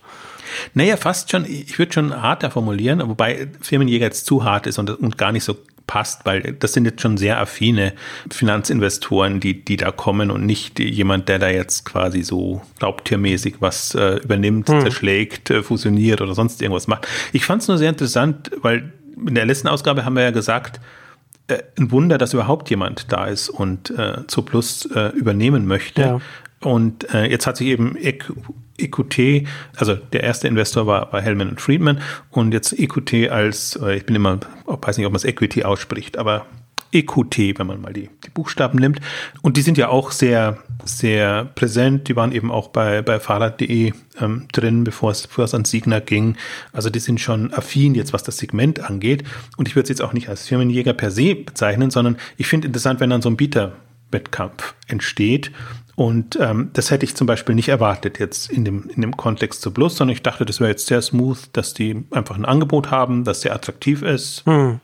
[0.72, 1.44] Naja, fast schon.
[1.44, 5.44] Ich würde schon harter formulieren, wobei Firmenjäger jetzt zu hart ist und, und gar nicht
[5.44, 5.56] so
[5.88, 7.94] passt, weil das sind jetzt schon sehr affine
[8.30, 13.94] Finanzinvestoren, die, die da kommen und nicht jemand, der da jetzt quasi so raubtiermäßig was
[13.96, 14.82] äh, übernimmt, hm.
[14.82, 17.08] zerschlägt, äh, fusioniert oder sonst irgendwas macht.
[17.32, 18.92] Ich fand es nur sehr interessant, weil
[19.26, 20.80] in der letzten Ausgabe haben wir ja gesagt,
[21.48, 26.02] äh, ein Wunder, dass überhaupt jemand da ist und äh, Plus äh, übernehmen möchte.
[26.02, 26.20] Ja.
[26.60, 31.60] Und äh, jetzt hat sich eben EQT, also der erste Investor war, war Hellman und
[31.60, 32.00] Friedman
[32.30, 36.18] und jetzt EQT als, äh, ich bin immer, weiß nicht, ob man es Equity ausspricht,
[36.18, 36.46] aber
[36.92, 39.00] EQT, wenn man mal die, die Buchstaben nimmt.
[39.42, 42.08] Und die sind ja auch sehr, sehr präsent.
[42.08, 46.36] Die waren eben auch bei, bei Fahrrad.de ähm, drin, bevor es, an Signer ging.
[46.72, 49.24] Also die sind schon affin jetzt, was das Segment angeht.
[49.56, 52.66] Und ich würde es jetzt auch nicht als Firmenjäger per se bezeichnen, sondern ich finde
[52.66, 55.52] interessant, wenn dann so ein Bieterwettkampf entsteht.
[55.94, 59.62] Und ähm, das hätte ich zum Beispiel nicht erwartet jetzt in dem, in dem Kontext
[59.62, 62.92] zu Plus, sondern ich dachte, das wäre jetzt sehr smooth, dass die einfach ein Angebot
[62.92, 64.44] haben, das sehr attraktiv ist.
[64.46, 64.80] Hm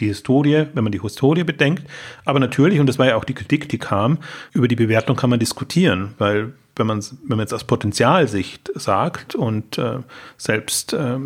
[0.00, 1.84] die Historie, wenn man die Historie bedenkt.
[2.24, 4.18] Aber natürlich, und das war ja auch die Kritik, die kam,
[4.52, 9.34] über die Bewertung kann man diskutieren, weil wenn man wenn man jetzt aus Potenzialsicht sagt
[9.34, 9.98] und äh,
[10.36, 11.18] selbst äh,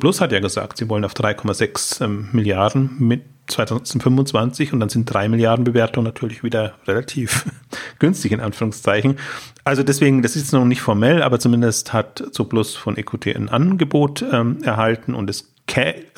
[0.00, 5.04] Plus hat ja gesagt, sie wollen auf 3,6 ähm, Milliarden mit 2025 und dann sind
[5.04, 7.44] drei Milliarden Bewertung natürlich wieder relativ
[7.98, 9.18] günstig in Anführungszeichen.
[9.64, 14.24] Also deswegen, das ist noch nicht formell, aber zumindest hat Plus von EQT ein Angebot
[14.32, 15.53] ähm, erhalten und es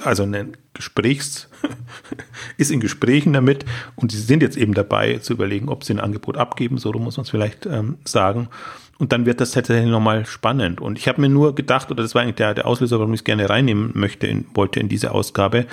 [0.04, 1.48] also ein Gesprächs,
[2.56, 6.00] ist in Gesprächen damit und sie sind jetzt eben dabei zu überlegen, ob sie ein
[6.00, 8.48] Angebot abgeben, so muss man es vielleicht ähm, sagen.
[8.98, 10.80] Und dann wird das tatsächlich nochmal spannend.
[10.80, 13.20] Und ich habe mir nur gedacht, oder das war eigentlich der, der Auslöser, warum ich
[13.20, 15.66] es gerne reinnehmen möchte, in, wollte in diese Ausgabe,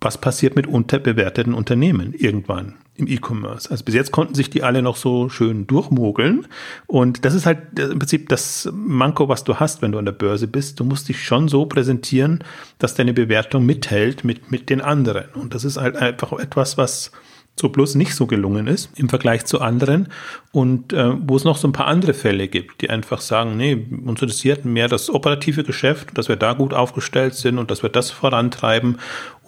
[0.00, 3.70] was passiert mit unterbewerteten Unternehmen irgendwann im E-Commerce.
[3.70, 6.46] Also bis jetzt konnten sich die alle noch so schön durchmogeln.
[6.86, 10.12] Und das ist halt im Prinzip das Manko, was du hast, wenn du an der
[10.12, 10.80] Börse bist.
[10.80, 12.44] Du musst dich schon so präsentieren,
[12.78, 15.26] dass deine Bewertung mithält mit, mit den anderen.
[15.34, 17.12] Und das ist halt einfach etwas, was
[17.58, 20.08] so bloß nicht so gelungen ist im Vergleich zu anderen
[20.52, 23.74] und äh, wo es noch so ein paar andere Fälle gibt, die einfach sagen, nee,
[23.74, 27.90] uns interessiert mehr das operative Geschäft, dass wir da gut aufgestellt sind und dass wir
[27.90, 28.98] das vorantreiben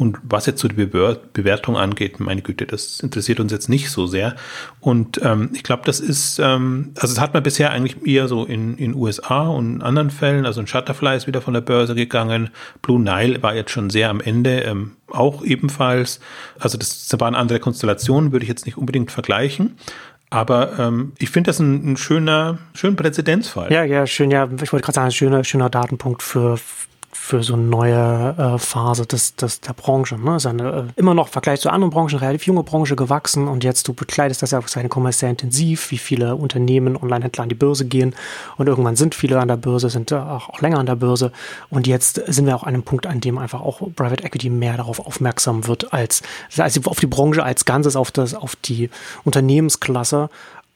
[0.01, 4.07] und was jetzt so die Bewertung angeht, meine Güte, das interessiert uns jetzt nicht so
[4.07, 4.35] sehr
[4.81, 8.45] und ähm, ich glaube, das ist, ähm, also es hat man bisher eigentlich eher so
[8.45, 11.95] in in USA und in anderen Fällen, also ein Shutterfly ist wieder von der Börse
[11.95, 12.51] gegangen,
[12.83, 16.21] Blue Nile war jetzt schon sehr am Ende, ähm, auch ebenfalls.
[16.59, 19.77] Also das waren andere Konstellationen, würde ich jetzt nicht unbedingt vergleichen.
[20.31, 23.73] Aber ähm, ich finde das ein, ein schöner, schöner Präzedenzfall.
[23.73, 26.57] Ja, ja, schön, ja, ich wollte gerade sagen, schöner, schöner Datenpunkt für,
[27.31, 30.19] für so eine neue äh, Phase des, des, der Branche.
[30.19, 30.35] Ne?
[30.35, 33.87] Ist äh, immer noch im Vergleich zu anderen Branchen relativ junge Branche gewachsen und jetzt
[33.87, 37.55] du bekleidest das ja auf seine Kommerz sehr intensiv, wie viele Unternehmen, Online-Händler an die
[37.55, 38.17] Börse gehen
[38.57, 41.31] und irgendwann sind viele an der Börse, sind auch, auch länger an der Börse
[41.69, 44.77] und jetzt sind wir auch an einem Punkt, an dem einfach auch Private Equity mehr
[44.77, 46.23] darauf aufmerksam wird als,
[46.59, 48.91] als auf die Branche als Ganzes, auf das, auf die
[49.23, 50.31] Unternehmensklasse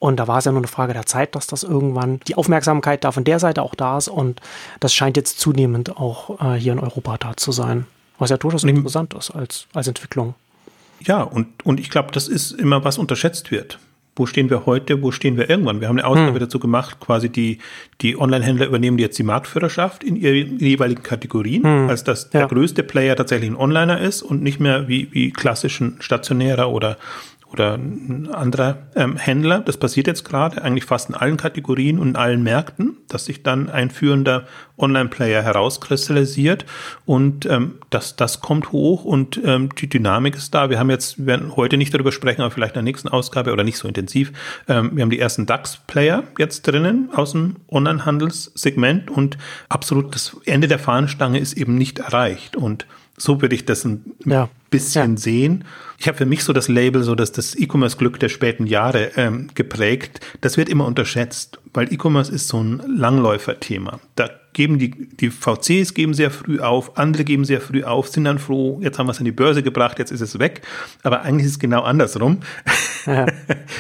[0.05, 3.05] und da war es ja nur eine Frage der Zeit, dass das irgendwann die Aufmerksamkeit
[3.05, 4.09] da von der Seite auch da ist.
[4.09, 4.39] Und
[4.79, 7.87] das scheint jetzt zunehmend auch äh, hier in Europa da zu sein.
[8.19, 8.77] Was ja durchaus mhm.
[8.77, 10.35] interessant ist als, als Entwicklung.
[11.01, 13.79] Ja, und, und ich glaube, das ist immer, was unterschätzt wird.
[14.17, 15.81] wo stehen wir heute, wo stehen wir irgendwann.
[15.81, 16.39] Wir haben eine Ausgabe hm.
[16.39, 17.59] dazu gemacht, quasi die,
[18.01, 21.89] die Online-Händler übernehmen jetzt die Marktführerschaft in ihren jeweiligen Kategorien, hm.
[21.89, 22.41] als dass ja.
[22.41, 26.97] der größte Player tatsächlich ein Onliner ist und nicht mehr wie, wie klassischen stationärer oder
[27.55, 29.61] oder ein anderer ähm, Händler.
[29.61, 33.43] Das passiert jetzt gerade eigentlich fast in allen Kategorien und in allen Märkten, dass sich
[33.43, 36.67] dann ein führender Online-Player herauskristallisiert
[37.07, 40.69] und ähm, das, das kommt hoch und ähm, die Dynamik ist da.
[40.69, 43.53] Wir haben jetzt, wir werden heute nicht darüber sprechen, aber vielleicht in der nächsten Ausgabe
[43.53, 44.33] oder nicht so intensiv.
[44.69, 49.39] Ähm, wir haben die ersten DAX-Player jetzt drinnen aus dem Online-Handelssegment und
[49.69, 52.87] absolut das Ende der Fahnenstange ist eben nicht erreicht und
[53.17, 54.49] so würde ich das ein ja.
[54.75, 55.17] Bisschen ja.
[55.17, 55.65] sehen.
[55.99, 59.49] Ich habe für mich so das Label, so dass das E-Commerce-Glück der späten Jahre ähm,
[59.55, 60.21] geprägt.
[60.41, 64.01] Das wird immer unterschätzt, weil E-Commerce ist so ein Langläufer-Thema.
[64.17, 68.25] Da geben die, die VCs geben sehr früh auf, andere geben sehr früh auf, sind
[68.25, 70.63] dann froh, jetzt haben wir es an die Börse gebracht, jetzt ist es weg.
[71.03, 72.41] Aber eigentlich ist es genau andersrum.
[73.07, 73.27] Ja.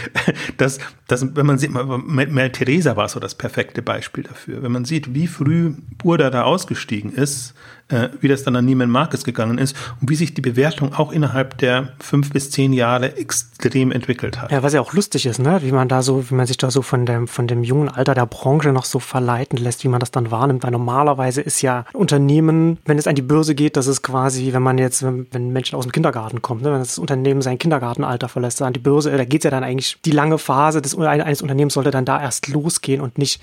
[0.56, 0.78] das,
[1.08, 4.62] das, wenn man sieht, Mel Theresa war so das perfekte Beispiel dafür.
[4.62, 7.54] Wenn man sieht, wie früh Burda da ausgestiegen ist,
[7.88, 11.12] äh, wie das dann an Neiman Marcus gegangen ist und wie sich die Bewertung auch
[11.12, 14.50] innerhalb der fünf bis zehn Jahre extrem entwickelt hat.
[14.50, 15.60] Ja, was ja auch lustig ist, ne?
[15.62, 18.14] wie man da so, wie man sich da so von dem, von dem jungen Alter
[18.14, 21.84] der Branche noch so verleiten lässt, wie man das dann wahrnimmt, weil normalerweise ist ja
[21.92, 25.50] Unternehmen, wenn es an die Börse geht, das ist quasi, wenn man jetzt, wenn, wenn
[25.50, 26.72] Menschen aus dem Kindergarten kommt, ne?
[26.72, 29.98] wenn das Unternehmen sein Kindergartenalter verlässt, an die Börse, da geht es ja dann eigentlich,
[30.04, 33.40] die lange Phase des, eines Unternehmens sollte dann da erst losgehen und nicht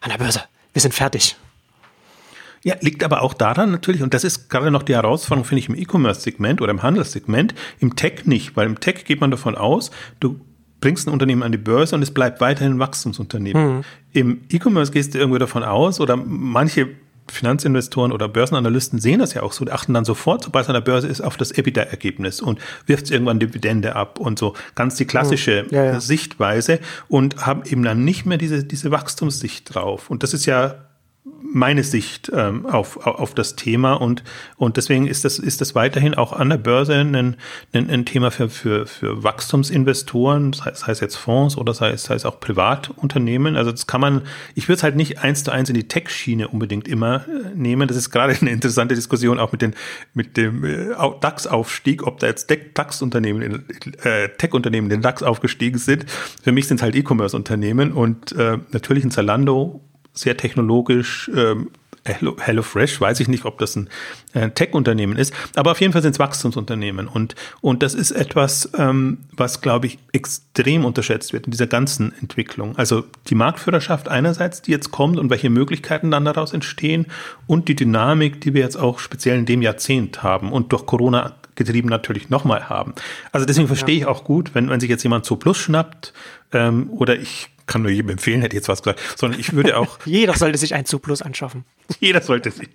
[0.00, 0.40] an der Börse.
[0.72, 1.36] Wir sind fertig.
[2.64, 5.68] Ja, liegt aber auch daran natürlich, und das ist gerade noch die Herausforderung, finde ich,
[5.68, 9.90] im E-Commerce-Segment oder im Handelssegment, im Tech nicht, weil im Tech geht man davon aus,
[10.20, 10.40] du
[10.80, 13.76] bringst ein Unternehmen an die Börse und es bleibt weiterhin ein Wachstumsunternehmen.
[13.76, 13.84] Mhm.
[14.12, 16.88] Im E-Commerce gehst du irgendwie davon aus, oder manche
[17.30, 20.80] Finanzinvestoren oder Börsenanalysten sehen das ja auch so, achten dann sofort, sobald es an der
[20.80, 25.66] Börse ist, auf das EBITDA-Ergebnis und wirft irgendwann Dividende ab und so ganz die klassische
[25.70, 26.00] ja, ja.
[26.00, 30.10] Sichtweise und haben eben dann nicht mehr diese, diese Wachstumssicht drauf.
[30.10, 30.74] Und das ist ja
[31.24, 34.24] meine Sicht ähm, auf, auf das Thema und,
[34.56, 37.36] und deswegen ist das, ist das weiterhin auch an der Börse ein, ein,
[37.72, 42.26] ein Thema für, für, für Wachstumsinvestoren, heißt, das heißt jetzt Fonds oder heißt, das heißt
[42.26, 43.54] auch Privatunternehmen.
[43.56, 44.22] Also das kann man,
[44.56, 47.86] ich würde es halt nicht eins zu eins in die Tech-Schiene unbedingt immer äh, nehmen.
[47.86, 49.74] Das ist gerade eine interessante Diskussion auch mit, den,
[50.14, 50.88] mit dem äh,
[51.20, 53.64] DAX-Aufstieg, ob da jetzt DAX-Unternehmen,
[54.02, 56.06] äh, Tech-Unternehmen in den DAX aufgestiegen sind.
[56.42, 59.80] Für mich sind es halt E-Commerce-Unternehmen und äh, natürlich ein Zalando
[60.12, 61.30] sehr technologisch.
[61.34, 61.70] Ähm,
[62.04, 63.88] Hello, HelloFresh, weiß ich nicht, ob das ein
[64.32, 68.70] äh, Tech-Unternehmen ist, aber auf jeden Fall sind es Wachstumsunternehmen und, und das ist etwas,
[68.76, 72.76] ähm, was, glaube ich, extrem unterschätzt wird in dieser ganzen Entwicklung.
[72.76, 77.06] Also die Marktführerschaft einerseits, die jetzt kommt und welche Möglichkeiten dann daraus entstehen
[77.46, 81.36] und die Dynamik, die wir jetzt auch speziell in dem Jahrzehnt haben und durch Corona
[81.54, 82.94] getrieben natürlich nochmal haben.
[83.30, 84.00] Also deswegen verstehe ja.
[84.02, 86.12] ich auch gut, wenn, wenn sich jetzt jemand zu Plus schnappt
[86.52, 89.98] ähm, oder ich kann nur jedem empfehlen, hätte jetzt was gesagt, sondern ich würde auch.
[90.04, 91.64] jeder sollte sich ein Zuplus anschaffen.
[92.00, 92.68] jeder sollte sich,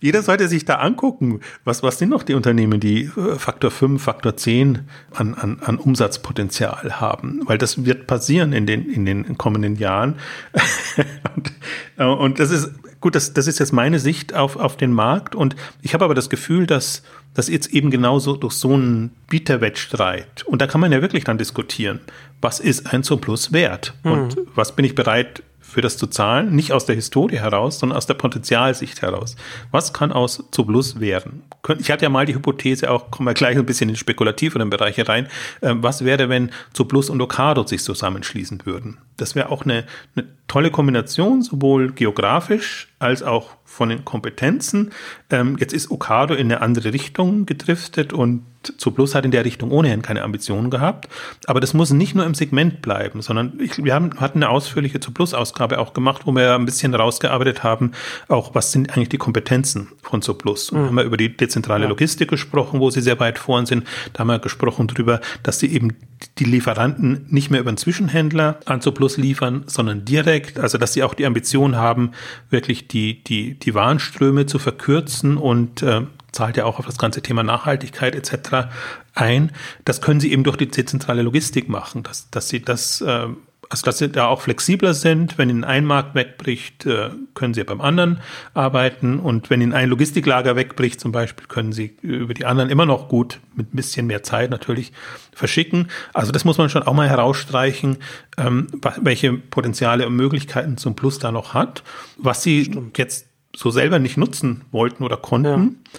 [0.00, 4.02] jeder sollte sich da angucken, was, was sind noch die Unternehmen, die äh, Faktor 5,
[4.02, 9.38] Faktor 10 an, an, an Umsatzpotenzial haben, weil das wird passieren in den, in den
[9.38, 10.16] kommenden Jahren.
[11.36, 11.52] und,
[11.96, 15.34] äh, und das ist, gut, das, das ist jetzt meine Sicht auf, auf den Markt
[15.34, 17.02] und ich habe aber das Gefühl, dass,
[17.34, 21.38] dass jetzt eben genauso durch so einen Bieterwettstreit, und da kann man ja wirklich dann
[21.38, 22.00] diskutieren,
[22.40, 24.12] was ist ein Surplus wert mhm.
[24.12, 27.98] und was bin ich bereit für das zu zahlen, nicht aus der Historie heraus, sondern
[27.98, 29.36] aus der Potenzialsicht heraus.
[29.70, 31.42] Was kann aus Zuplus werden?
[31.78, 35.06] Ich hatte ja mal die Hypothese, auch kommen wir gleich ein bisschen in spekulativeren Bereiche
[35.06, 35.26] rein,
[35.60, 38.96] äh, was wäre, wenn Zuplus und Ocado sich zusammenschließen würden?
[39.18, 39.84] Das wäre auch eine,
[40.16, 44.90] eine tolle Kombination, sowohl geografisch als auch von den Kompetenzen.
[45.30, 48.42] Ähm, jetzt ist Okado in eine andere Richtung gedriftet und
[48.76, 51.08] Zuplus hat in der Richtung ohnehin keine Ambitionen gehabt.
[51.46, 54.98] Aber das muss nicht nur im Segment bleiben, sondern ich, wir haben, hatten eine ausführliche
[55.00, 57.92] Zuplus-Ausgabe auch gemacht, wo wir ein bisschen rausgearbeitet haben,
[58.28, 60.70] auch was sind eigentlich die Kompetenzen von Zuplus.
[60.70, 60.86] Und mhm.
[60.86, 61.88] haben wir über die dezentrale ja.
[61.88, 63.86] Logistik gesprochen, wo sie sehr weit vorn sind.
[64.12, 65.96] Da haben wir gesprochen darüber, dass sie eben
[66.38, 70.58] die Lieferanten nicht mehr über einen Zwischenhändler an Zuplus liefern, sondern direkt.
[70.58, 72.10] Also dass sie auch die Ambition haben,
[72.50, 76.02] wirklich die, die, die Warenströme zu verkürzen und äh,
[76.32, 78.68] zahlt ja auch auf das ganze Thema Nachhaltigkeit etc.
[79.14, 79.52] ein.
[79.84, 83.28] Das können sie eben durch die dezentrale Logistik machen, dass, dass sie das äh,
[83.70, 85.36] also dass sie da auch flexibler sind.
[85.36, 88.20] Wenn ihnen ein Markt wegbricht, äh, können sie beim anderen
[88.54, 89.20] arbeiten.
[89.20, 93.08] Und wenn ihnen ein Logistiklager wegbricht zum Beispiel, können sie über die anderen immer noch
[93.08, 94.92] gut, mit ein bisschen mehr Zeit natürlich,
[95.34, 95.88] verschicken.
[96.14, 97.98] Also das muss man schon auch mal herausstreichen,
[98.38, 98.68] ähm,
[99.02, 101.82] welche Potenziale und Möglichkeiten zum Plus da noch hat.
[102.16, 102.96] Was sie Stimmt.
[102.96, 105.82] jetzt so selber nicht nutzen wollten oder konnten.
[105.84, 105.92] Ja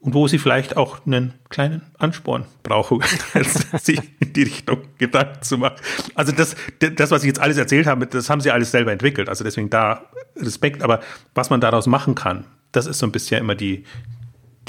[0.00, 3.02] und wo sie vielleicht auch einen kleinen Ansporn brauchen,
[3.78, 5.76] sich in die Richtung Gedanken zu machen.
[6.14, 9.28] Also das, das, was ich jetzt alles erzählt habe, das haben sie alles selber entwickelt.
[9.28, 10.02] Also deswegen da
[10.36, 10.82] Respekt.
[10.82, 11.00] Aber
[11.34, 13.84] was man daraus machen kann, das ist so ein bisschen immer die,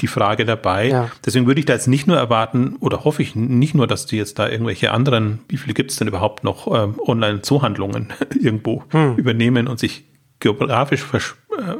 [0.00, 0.88] die Frage dabei.
[0.88, 1.10] Ja.
[1.24, 4.16] Deswegen würde ich da jetzt nicht nur erwarten oder hoffe ich nicht nur, dass die
[4.16, 8.08] jetzt da irgendwelche anderen, wie viele gibt es denn überhaupt noch, ähm, Online-Zoohandlungen
[8.40, 9.14] irgendwo hm.
[9.16, 10.09] übernehmen und sich
[10.40, 11.22] geografisch äh,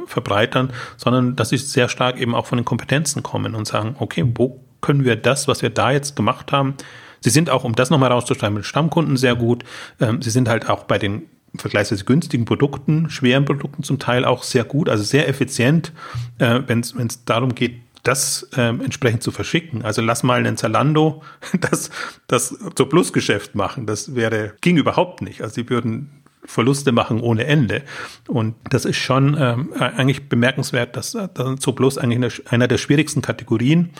[0.05, 4.23] verbreitern, sondern dass sie sehr stark eben auch von den Kompetenzen kommen und sagen, okay,
[4.35, 6.75] wo können wir das, was wir da jetzt gemacht haben,
[7.21, 9.63] Sie sind auch, um das nochmal rauszuschreiben, mit Stammkunden sehr gut.
[9.99, 14.43] Ähm, sie sind halt auch bei den vergleichsweise günstigen Produkten, schweren Produkten zum Teil auch
[14.43, 15.93] sehr gut, also sehr effizient,
[16.39, 19.83] äh, wenn es darum geht, das ähm, entsprechend zu verschicken.
[19.83, 21.21] Also lass mal einen Zalando
[21.59, 21.91] das,
[22.25, 23.85] das zur Plusgeschäft machen.
[23.85, 25.41] Das wäre, ging überhaupt nicht.
[25.43, 26.20] Also sie würden
[26.51, 27.83] Verluste machen ohne Ende.
[28.27, 33.91] Und das ist schon ähm, eigentlich bemerkenswert, dass, dass Zooplus eigentlich einer der schwierigsten Kategorien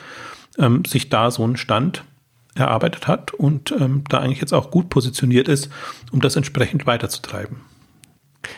[0.60, 2.04] ähm, sich da so einen Stand
[2.54, 5.70] erarbeitet hat und ähm, da eigentlich jetzt auch gut positioniert ist,
[6.12, 7.62] um das entsprechend weiterzutreiben.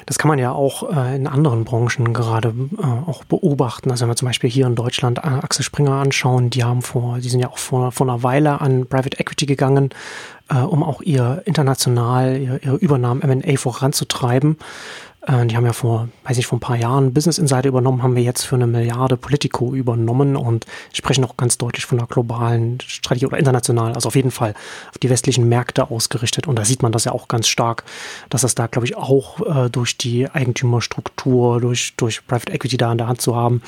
[0.06, 3.92] Das kann man ja auch äh, in anderen Branchen gerade äh, auch beobachten.
[3.92, 7.20] Also wenn wir zum Beispiel hier in Deutschland äh, Axel Springer anschauen, die haben vor,
[7.20, 9.90] die sind ja auch vor, vor einer Weile an Private Equity gegangen,
[10.50, 14.58] äh, um auch ihr international, ihre, ihre Übernahmen M&A voranzutreiben.
[15.26, 18.16] Äh, die haben ja vor, weiß ich, vor ein paar Jahren Business Insider übernommen, haben
[18.16, 22.80] wir jetzt für eine Milliarde Politico übernommen und sprechen auch ganz deutlich von einer globalen
[22.82, 24.54] Strategie oder international, also auf jeden Fall
[24.90, 26.48] auf die westlichen Märkte ausgerichtet.
[26.48, 27.84] Und da sieht man das ja auch ganz stark,
[28.30, 32.92] dass das da, glaube ich, auch äh, durch die Eigentümerstruktur, durch, durch Private Equity da
[32.92, 33.62] an der Hand zu haben,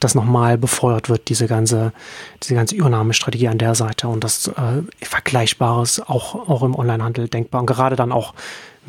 [0.00, 1.92] das nochmal befeuert wird, diese ganze,
[2.42, 7.60] diese ganze Übernahmestrategie an der Seite und das äh, Vergleichbares auch, auch im Onlinehandel denkbar
[7.60, 8.32] und gerade dann auch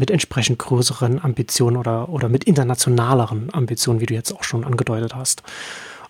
[0.02, 5.16] mit entsprechend größeren Ambitionen oder, oder mit internationaleren Ambitionen, wie du jetzt auch schon angedeutet
[5.16, 5.44] hast.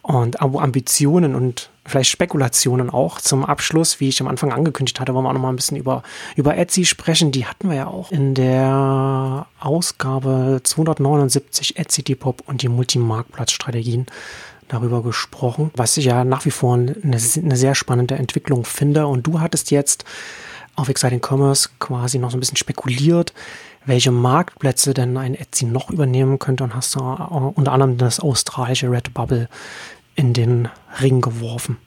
[0.01, 5.25] Und Ambitionen und vielleicht Spekulationen auch zum Abschluss, wie ich am Anfang angekündigt hatte, wollen
[5.25, 6.03] wir auch noch mal ein bisschen über,
[6.37, 7.33] über Etsy sprechen.
[7.33, 14.07] Die hatten wir ja auch in der Ausgabe 279 Etsy Depop und die Multimarktplatzstrategien
[14.69, 19.05] darüber gesprochen, was ich ja nach wie vor eine, eine sehr spannende Entwicklung finde.
[19.05, 20.05] Und du hattest jetzt
[20.75, 23.33] auf Exciting Commerce quasi noch so ein bisschen spekuliert,
[23.85, 28.91] welche Marktplätze denn ein Etsy noch übernehmen könnte und hast da unter anderem das australische
[28.91, 29.49] Redbubble
[30.15, 30.69] in den
[31.01, 31.77] Ring geworfen.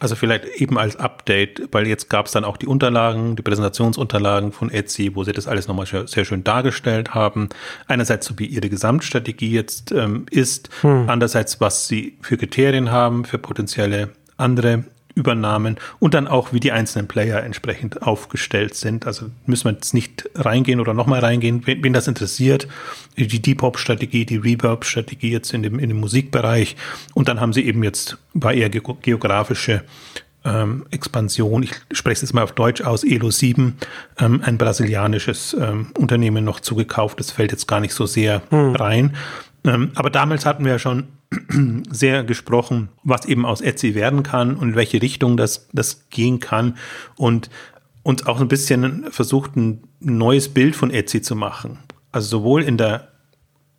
[0.00, 4.52] Also vielleicht eben als Update, weil jetzt gab es dann auch die Unterlagen, die Präsentationsunterlagen
[4.52, 7.48] von Etsy, wo sie das alles nochmal sehr schön dargestellt haben.
[7.86, 11.08] Einerseits so wie ihre Gesamtstrategie jetzt ähm, ist, hm.
[11.08, 14.84] andererseits was sie für Kriterien haben, für potenzielle andere
[15.14, 19.06] Übernahmen und dann auch, wie die einzelnen Player entsprechend aufgestellt sind.
[19.06, 22.66] Also müssen wir jetzt nicht reingehen oder nochmal reingehen, wen, wen, das interessiert.
[23.16, 26.76] Die Deep-Hop-Strategie, die Reverb-Strategie jetzt in dem, in dem Musikbereich.
[27.14, 29.84] Und dann haben sie eben jetzt, war eher geografische
[30.44, 33.76] ähm, Expansion, ich spreche es jetzt mal auf Deutsch aus, Elo 7,
[34.18, 37.18] ähm, ein brasilianisches ähm, Unternehmen noch zugekauft.
[37.18, 38.76] Das fällt jetzt gar nicht so sehr hm.
[38.76, 39.16] rein.
[39.64, 41.08] Ähm, aber damals hatten wir ja schon
[41.90, 46.40] sehr gesprochen, was eben aus Etsy werden kann und in welche Richtung das, das gehen
[46.40, 46.76] kann
[47.16, 47.50] und
[48.02, 51.78] uns auch ein bisschen versucht, ein neues Bild von Etsy zu machen.
[52.12, 53.13] Also sowohl in der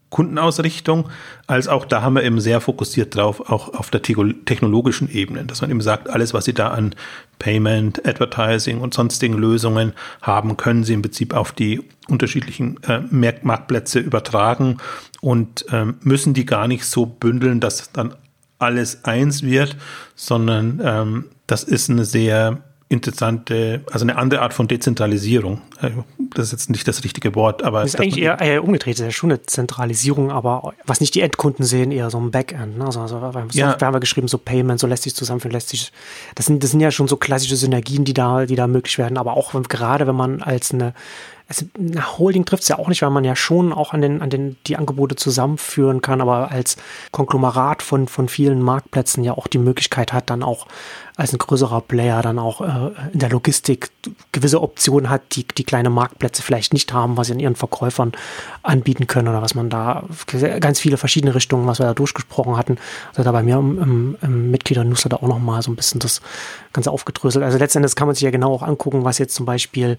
[0.10, 1.10] Kundenausrichtung,
[1.48, 5.62] als auch da haben wir eben sehr fokussiert drauf, auch auf der technologischen Ebene, dass
[5.62, 6.96] man eben sagt, alles, was Sie da an
[7.40, 14.00] Payment, Advertising und sonstigen Lösungen haben, können Sie im Prinzip auf die unterschiedlichen äh, Marktplätze
[14.00, 14.78] übertragen
[15.22, 18.14] und ähm, müssen die gar nicht so bündeln, dass dann
[18.60, 19.76] alles eins wird,
[20.16, 25.62] sondern ähm, das ist eine sehr interessante, also eine andere Art von Dezentralisierung.
[25.82, 25.92] Äh,
[26.36, 27.82] das ist jetzt nicht das richtige Wort, aber.
[27.82, 31.16] Das ist eigentlich eher, eher umgedreht, das ist ja schon eine Zentralisierung, aber was nicht
[31.16, 32.78] die Endkunden sehen, eher so ein Backend.
[32.78, 32.86] Ne?
[32.86, 34.00] Also, also wir haben, ja.
[34.00, 35.92] geschrieben, so Payment, so lässt sich zusammenführen, lässt sich.
[36.36, 39.18] Das sind, das sind ja schon so klassische Synergien, die da, die da möglich werden,
[39.18, 40.94] aber auch gerade wenn man als eine
[41.48, 44.22] also eine Holding trifft es ja auch nicht, weil man ja schon auch an den,
[44.22, 46.76] an den, die Angebote zusammenführen kann, aber als
[47.12, 50.66] Konglomerat von, von vielen Marktplätzen ja auch die Möglichkeit hat, dann auch
[51.18, 53.92] als ein größerer Player dann auch äh, in der Logistik
[54.32, 58.14] gewisse Optionen hat, die, die kleine Marktplätze vielleicht nicht haben, was sie an ihren Verkäufern
[58.64, 60.04] anbieten können oder was man da
[60.60, 62.78] ganz viele verschiedene Richtungen, was wir da durchgesprochen hatten.
[63.12, 66.22] Also da bei mir im, im, im Mitglieder-Newsletter auch nochmal so ein bisschen das
[66.74, 67.46] Ganze aufgedröselt.
[67.46, 69.98] Also letztendlich kann man sich ja genau auch angucken, was jetzt zum Beispiel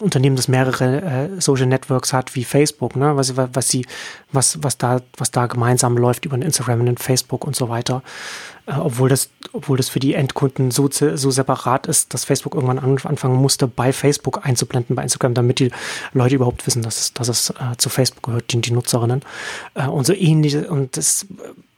[0.00, 3.16] Unternehmen, das mehrere äh, Social Networks hat, wie Facebook, ne?
[3.16, 3.86] was, was sie,
[4.32, 8.02] was, was da, was da gemeinsam läuft über Instagram und Facebook und so weiter.
[8.66, 12.78] Äh, obwohl das, obwohl das für die Endkunden so, so separat ist, dass Facebook irgendwann
[12.78, 15.70] an, anfangen musste, bei Facebook einzublenden, bei Instagram, damit die
[16.12, 19.22] Leute überhaupt wissen, dass es, dass es äh, zu Facebook gehört, die, die Nutzerinnen.
[19.74, 21.26] Äh, und so ähnlich, und das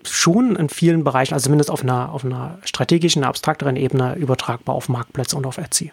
[0.05, 4.89] schon in vielen Bereichen, also zumindest auf einer, auf einer strategischen, abstrakteren Ebene übertragbar auf
[4.89, 5.93] Marktplätze und auf Etsy.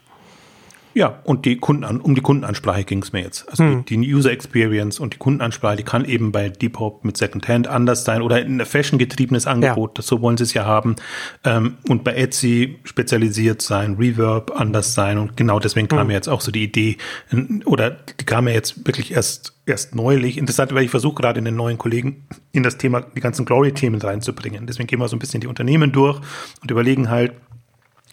[0.94, 3.48] Ja, und die Kunden, um die Kundenansprache ging es mir jetzt.
[3.50, 3.86] Also hm.
[3.86, 8.06] die, die, User Experience und die Kundenansprache, die kann eben bei Depop mit Secondhand anders
[8.06, 9.94] sein oder ein Fashion-getriebenes Angebot, ja.
[9.96, 10.96] das, so wollen sie es ja haben.
[11.44, 15.18] Ähm, und bei Etsy spezialisiert sein, Reverb anders sein.
[15.20, 16.08] Und genau deswegen kam hm.
[16.08, 16.98] mir jetzt auch so die Idee,
[17.66, 20.38] oder die kam mir jetzt wirklich erst erst neulich.
[20.38, 24.02] Interessant, weil ich versuche gerade in den neuen Kollegen in das Thema, die ganzen Glory-Themen
[24.02, 24.66] reinzubringen.
[24.66, 26.20] Deswegen gehen wir so ein bisschen die Unternehmen durch
[26.62, 27.34] und überlegen halt,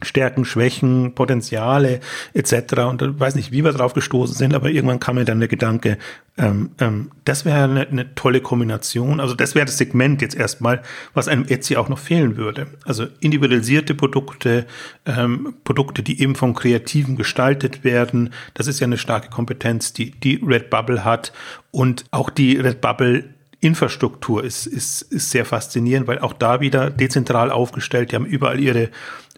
[0.02, 2.00] Stärken, Schwächen, Potenziale
[2.34, 2.80] etc.
[2.88, 5.48] Und ich weiß nicht, wie wir drauf gestoßen sind, aber irgendwann kam mir dann der
[5.48, 5.96] Gedanke,
[6.38, 9.20] ähm, ähm, das wäre eine, eine, tolle Kombination.
[9.20, 10.82] Also das wäre das Segment jetzt erstmal,
[11.14, 12.66] was einem Etsy auch noch fehlen würde.
[12.84, 14.66] Also individualisierte Produkte,
[15.06, 18.34] ähm, Produkte, die eben vom Kreativen gestaltet werden.
[18.52, 21.32] Das ist ja eine starke Kompetenz, die die Redbubble hat
[21.70, 23.24] und auch die Redbubble
[23.60, 28.60] Infrastruktur ist, ist, ist sehr faszinierend, weil auch da wieder dezentral aufgestellt, die haben überall
[28.60, 28.90] ihre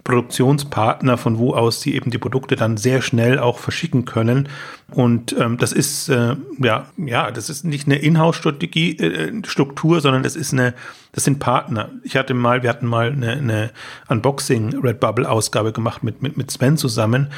[0.04, 4.48] Produktionspartner, von wo aus sie eben die Produkte dann sehr schnell auch verschicken können.
[4.90, 10.22] Und ähm, das ist äh, ja ja, das ist nicht eine Inhouse-Strategie äh, Struktur, sondern
[10.22, 10.74] das ist eine,
[11.12, 11.90] das sind Partner.
[12.02, 13.70] Ich hatte mal, wir hatten mal eine, eine
[14.08, 17.30] Unboxing Redbubble Ausgabe gemacht mit mit mit Sven zusammen.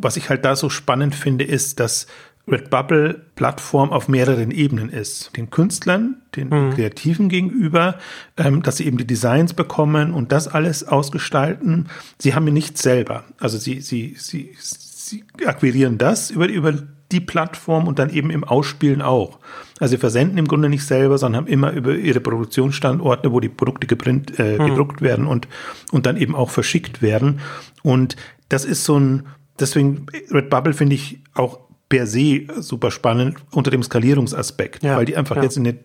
[0.00, 2.06] Was ich halt da so spannend finde, ist, dass
[2.48, 5.36] Redbubble Plattform auf mehreren Ebenen ist.
[5.36, 6.70] Den Künstlern, den mhm.
[6.70, 7.98] Kreativen gegenüber,
[8.36, 11.88] ähm, dass sie eben die Designs bekommen und das alles ausgestalten.
[12.18, 13.24] Sie haben ja nichts selber.
[13.38, 16.74] Also sie, sie, sie, sie akquirieren das über, über
[17.12, 19.38] die Plattform und dann eben im Ausspielen auch.
[19.78, 23.48] Also sie versenden im Grunde nicht selber, sondern haben immer über ihre Produktionsstandorte, wo die
[23.48, 24.66] Produkte geprint, äh, mhm.
[24.66, 25.48] gedruckt werden und,
[25.92, 27.40] und dann eben auch verschickt werden.
[27.82, 28.16] Und
[28.48, 29.26] das ist so ein,
[29.58, 35.16] deswegen Redbubble finde ich auch per se super spannend unter dem Skalierungsaspekt, ja, weil die
[35.16, 35.42] einfach ja.
[35.42, 35.78] jetzt in eine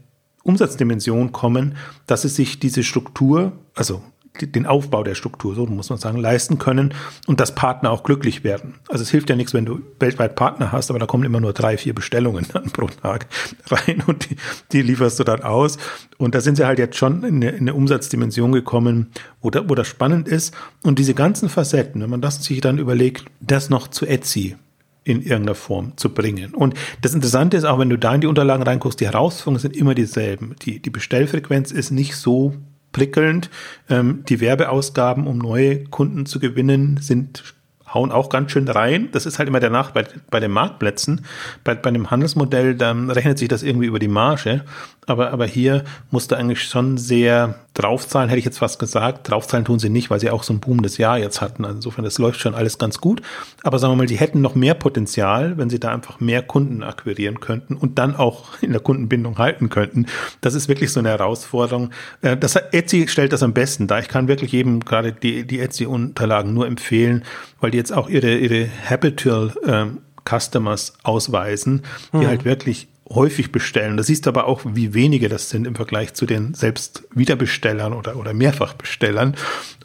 [0.44, 1.76] Umsatzdimension kommen,
[2.08, 4.02] dass sie sich diese Struktur, also
[4.40, 6.94] den Aufbau der Struktur, so muss man sagen, leisten können
[7.28, 8.76] und dass Partner auch glücklich werden.
[8.88, 11.54] Also es hilft ja nichts, wenn du weltweit Partner hast, aber da kommen immer nur
[11.54, 13.28] drei, vier Bestellungen dann pro Tag
[13.70, 14.38] rein und die,
[14.72, 15.78] die lieferst du dann aus.
[16.18, 19.68] Und da sind sie halt jetzt schon in eine, in eine Umsatzdimension gekommen, wo, da,
[19.70, 20.56] wo das spannend ist.
[20.82, 24.56] Und diese ganzen Facetten, wenn man das sich dann überlegt, das noch zu Etsy
[25.04, 26.54] in irgendeiner Form zu bringen.
[26.54, 29.76] Und das Interessante ist auch, wenn du da in die Unterlagen reinguckst, die Herausforderungen sind
[29.76, 30.56] immer dieselben.
[30.62, 32.54] Die, die Bestellfrequenz ist nicht so
[32.92, 33.50] prickelnd.
[33.90, 37.56] Ähm, die Werbeausgaben, um neue Kunden zu gewinnen, sind
[37.94, 39.10] hauen auch ganz schön rein.
[39.12, 41.26] Das ist halt immer der Nach bei, den Marktplätzen.
[41.64, 44.64] Bei, bei dem Handelsmodell, dann rechnet sich das irgendwie über die Marge.
[45.08, 49.30] Aber, aber hier musst du eigentlich schon sehr draufzahlen, hätte ich jetzt fast gesagt.
[49.30, 51.66] Draufzahlen tun sie nicht, weil sie auch so ein boomendes Jahr jetzt hatten.
[51.66, 53.22] Also insofern, das läuft schon alles ganz gut.
[53.64, 56.84] Aber sagen wir mal, die hätten noch mehr Potenzial, wenn sie da einfach mehr Kunden
[56.84, 60.06] akquirieren könnten und dann auch in der Kundenbindung halten könnten.
[60.42, 61.90] Das ist wirklich so eine Herausforderung.
[62.22, 63.98] Äh, das, Etsy stellt das am besten da.
[64.00, 67.24] Ich kann wirklich jedem gerade die, die Etsy-Unterlagen nur empfehlen,
[67.60, 69.98] weil die jetzt auch ihre, ihre Habitual ähm,
[70.30, 71.82] Customers ausweisen,
[72.14, 72.28] die mhm.
[72.28, 73.98] halt wirklich häufig bestellen.
[73.98, 78.16] Da siehst aber auch, wie wenige das sind im Vergleich zu den selbst Wiederbestellern oder,
[78.16, 79.36] oder Mehrfachbestellern.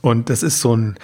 [0.03, 0.99] Und das ist so ein,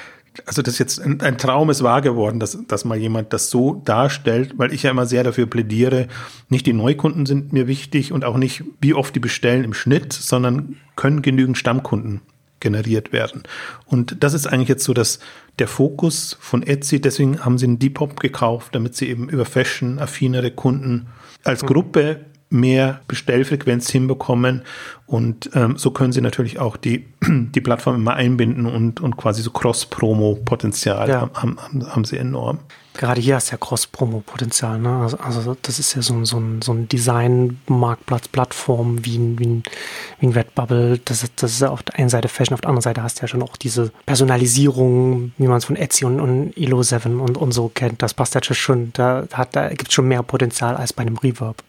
[0.47, 3.51] also das ist jetzt ein, ein Traum ist wahr geworden, dass, dass mal jemand das
[3.51, 6.09] so darstellt, weil ich ja immer sehr dafür plädiere,
[6.49, 10.13] nicht die Neukunden sind mir wichtig und auch nicht, wie oft die bestellen im Schnitt,
[10.13, 12.23] sondern können genügend Stammkunden
[12.61, 13.43] generiert werden.
[13.87, 15.19] Und das ist eigentlich jetzt so das,
[15.59, 17.01] der Fokus von Etsy.
[17.01, 21.09] Deswegen haben sie einen Depop gekauft, damit sie eben über Fashion affinere Kunden
[21.45, 24.63] als Gruppe mehr Bestellfrequenz hinbekommen
[25.13, 29.43] und ähm, so können sie natürlich auch die, die Plattform immer einbinden und, und quasi
[29.43, 31.21] so Cross-Promo-Potenzial ja.
[31.21, 32.61] haben, haben, haben sie enorm.
[32.95, 34.79] Gerade hier hast du ja Cross-Promo-Potenzial.
[34.79, 34.89] Ne?
[34.89, 39.39] Also, also, das ist ja so, ein so ein, so ein Design-Marktplatz, Plattform wie ein,
[39.39, 39.63] wie ein,
[40.21, 40.99] wie ein Redbubble.
[41.05, 43.19] Das ist, das ist ja auf der einen Seite Fashion, auf der anderen Seite hast
[43.19, 47.37] du ja schon auch diese Personalisierung, wie man es von Etsy und, und Elo7 und,
[47.37, 48.03] und so kennt.
[48.03, 51.63] Das passt ja schon, da, da gibt es schon mehr Potenzial als bei einem Reverb.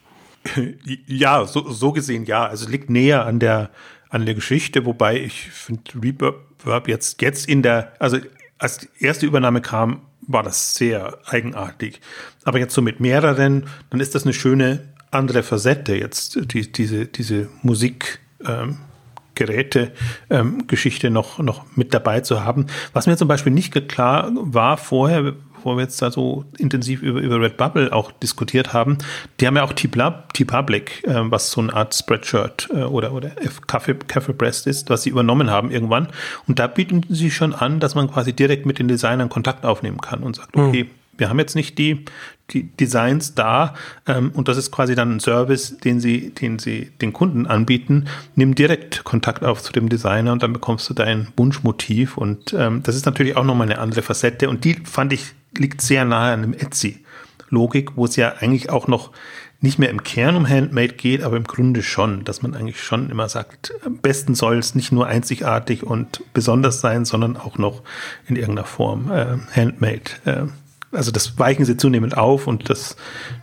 [1.06, 2.46] Ja, so, so gesehen ja.
[2.46, 3.70] Also liegt näher an der,
[4.10, 8.18] an der Geschichte, wobei ich finde Reverb jetzt, jetzt in der, also
[8.58, 12.00] als die erste Übernahme kam, war das sehr eigenartig.
[12.44, 17.06] Aber jetzt so mit mehreren, dann ist das eine schöne andere Facette jetzt, die, diese,
[17.06, 18.20] diese Musik.
[18.44, 18.78] Ähm,
[19.34, 19.92] Geräte
[20.30, 20.64] ähm,
[21.10, 22.66] noch, noch mit dabei zu haben.
[22.92, 25.34] Was mir zum Beispiel nicht klar war vorher,
[25.64, 28.98] bevor wir jetzt da so intensiv über, über Redbubble auch diskutiert haben,
[29.40, 33.30] die haben ja auch T-Public, äh, was so eine Art Spreadshirt äh, oder, oder
[33.66, 36.08] Kaffee Press ist, was sie übernommen haben irgendwann.
[36.46, 40.02] Und da bieten sie schon an, dass man quasi direkt mit den Designern Kontakt aufnehmen
[40.02, 42.04] kann und sagt, okay, wir haben jetzt nicht die,
[42.50, 43.74] die Designs da
[44.06, 48.06] ähm, und das ist quasi dann ein Service, den sie, den sie den Kunden anbieten.
[48.34, 52.82] Nimm direkt Kontakt auf zu dem Designer und dann bekommst du dein Wunschmotiv und ähm,
[52.82, 56.32] das ist natürlich auch nochmal eine andere Facette und die fand ich liegt sehr nahe
[56.32, 59.10] an dem Etsy-Logik, wo es ja eigentlich auch noch
[59.60, 63.10] nicht mehr im Kern um Handmade geht, aber im Grunde schon, dass man eigentlich schon
[63.10, 67.82] immer sagt, am besten soll es nicht nur einzigartig und besonders sein, sondern auch noch
[68.28, 70.02] in irgendeiner Form äh, Handmade.
[70.26, 70.46] Äh,
[70.92, 72.96] also das weichen sie zunehmend auf und das,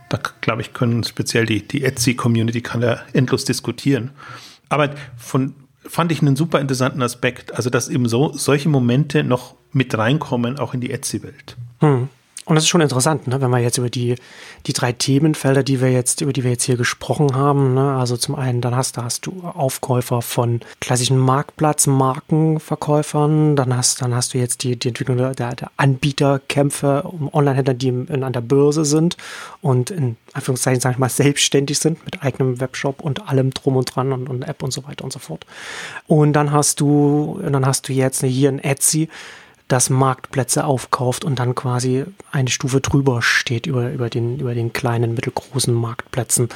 [0.09, 4.11] da glaube ich, können speziell die, die Etsy-Community kann da endlos diskutieren.
[4.69, 5.55] Aber von,
[5.85, 10.59] fand ich einen super interessanten Aspekt, also dass eben so solche Momente noch mit reinkommen,
[10.59, 11.57] auch in die Etsy-Welt.
[11.79, 12.09] Hm.
[12.45, 14.15] Und das ist schon interessant, ne, wenn wir jetzt über die,
[14.65, 18.17] die drei Themenfelder, die wir jetzt, über die wir jetzt hier gesprochen haben, ne, also
[18.17, 24.33] zum einen, dann hast, da hast du Aufkäufer von klassischen Marktplatz-Markenverkäufern, dann hast, dann hast
[24.33, 28.85] du jetzt die, die Entwicklung der, der Anbieterkämpfe um Online-Händler, die in, an der Börse
[28.85, 29.17] sind
[29.61, 33.95] und in Anführungszeichen, sage ich mal, selbstständig sind mit eigenem Webshop und allem drum und
[33.95, 35.45] dran und, und App und so weiter und so fort.
[36.07, 39.09] Und dann hast du, dann hast du jetzt hier ein Etsy,
[39.71, 44.73] das Marktplätze aufkauft und dann quasi eine Stufe drüber steht über, über, den, über den
[44.73, 46.49] kleinen, mittelgroßen Marktplätzen.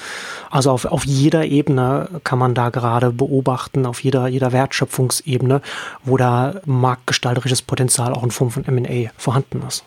[0.49, 5.61] Also auf, auf jeder Ebene kann man da gerade beobachten, auf jeder, jeder Wertschöpfungsebene,
[6.03, 9.83] wo da marktgestalterisches Potenzial auch in Form von MA vorhanden ist.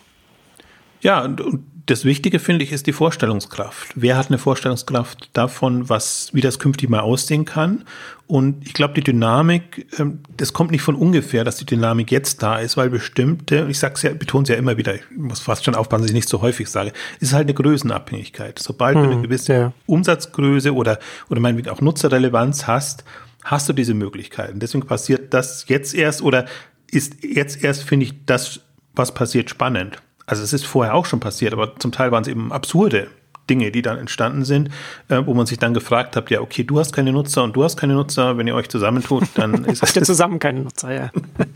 [1.01, 3.93] Ja, und, und das Wichtige finde ich ist die Vorstellungskraft.
[3.95, 7.83] Wer hat eine Vorstellungskraft davon, was, wie das künftig mal aussehen kann?
[8.27, 12.43] Und ich glaube, die Dynamik, ähm, das kommt nicht von ungefähr, dass die Dynamik jetzt
[12.43, 15.65] da ist, weil bestimmte, ich sag's ja, betone es ja immer wieder, ich muss fast
[15.65, 18.59] schon aufpassen, dass ich nicht so häufig sage, ist halt eine Größenabhängigkeit.
[18.59, 19.73] Sobald hm, du eine hm, gewisse ja.
[19.87, 23.03] Umsatzgröße oder, oder meinetwegen auch Nutzerrelevanz hast,
[23.43, 24.59] hast du diese Möglichkeiten.
[24.59, 26.45] Deswegen passiert das jetzt erst oder
[26.91, 28.59] ist jetzt erst, finde ich, das,
[28.93, 32.27] was passiert, spannend also es ist vorher auch schon passiert, aber zum Teil waren es
[32.27, 33.07] eben absurde
[33.49, 34.69] Dinge, die dann entstanden sind,
[35.07, 37.63] äh, wo man sich dann gefragt hat, ja, okay, du hast keine Nutzer und du
[37.63, 41.11] hast keine Nutzer, wenn ihr euch zusammentut, dann ist Habt ihr zusammen keine Nutzer, ja.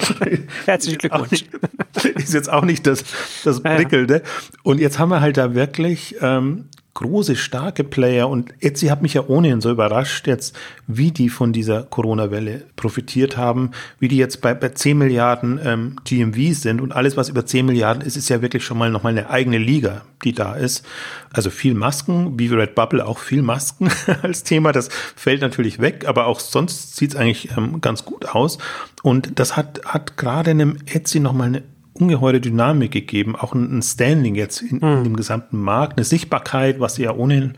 [0.66, 1.46] Herzlichen Glückwunsch.
[2.16, 3.04] Ist jetzt auch nicht das,
[3.44, 4.24] das Prickelnde.
[4.64, 8.30] Und jetzt haben wir halt da wirklich ähm, große, starke Player.
[8.30, 10.56] Und Etsy hat mich ja ohnehin so überrascht jetzt,
[10.88, 15.96] wie die von dieser Corona-Welle profitiert haben, wie die jetzt bei, bei 10 Milliarden ähm,
[16.04, 16.82] GMV sind.
[16.82, 19.58] Und alles, was über 10 Milliarden ist, ist ja wirklich schon mal nochmal eine eigene
[19.58, 20.86] Liga, die da ist.
[21.32, 23.90] Also viel Masken, wie Red Bubble auch viel Masken
[24.22, 28.26] als Thema, das fällt natürlich weg, aber auch sonst sieht es eigentlich ähm, ganz gut
[28.26, 28.60] aus.
[29.02, 31.64] Und das hat, hat gerade einem Etsy nochmal eine
[32.04, 34.84] ungeheure Dynamik gegeben, auch ein, Standing jetzt in, mhm.
[34.84, 35.04] in, hm.
[35.04, 37.54] dem gesamten Markt, eine Sichtbarkeit, was sie ja ohnehin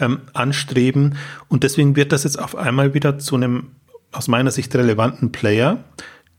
[0.00, 1.16] ähm, anstreben.
[1.48, 3.68] Und deswegen wird das jetzt auf einmal wieder zu einem
[4.12, 5.84] aus meiner Sicht relevanten Player,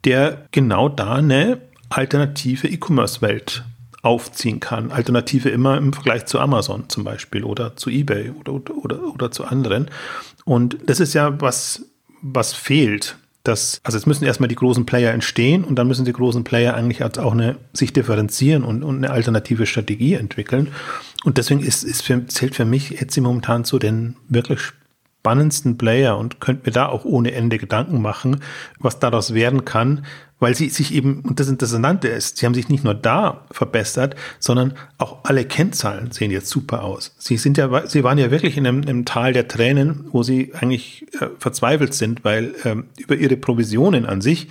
[0.05, 3.63] der genau da eine alternative E-Commerce-Welt
[4.01, 4.91] aufziehen kann.
[4.91, 9.31] Alternative immer im Vergleich zu Amazon zum Beispiel oder zu eBay oder, oder, oder, oder
[9.31, 9.89] zu anderen.
[10.45, 11.85] Und das ist ja was,
[12.21, 16.13] was fehlt dass, also es müssen erstmal die großen Player entstehen und dann müssen die
[16.13, 20.69] großen Player eigentlich auch eine, sich differenzieren und, und eine alternative Strategie entwickeln.
[21.23, 24.59] Und deswegen ist, ist für, zählt für mich Etsy momentan zu den wirklich
[25.19, 28.41] spannendsten Player und könnte mir da auch ohne Ende Gedanken machen,
[28.79, 30.05] was daraus werden kann,
[30.39, 34.15] weil sie sich eben, und das Interessante ist, sie haben sich nicht nur da verbessert,
[34.39, 37.13] sondern auch alle Kennzahlen sehen jetzt super aus.
[37.17, 40.53] Sie sind ja, sie waren ja wirklich in einem, einem Tal der Tränen, wo sie
[40.53, 44.47] eigentlich äh, verzweifelt sind, weil ähm, über ihre Provisionen an sich,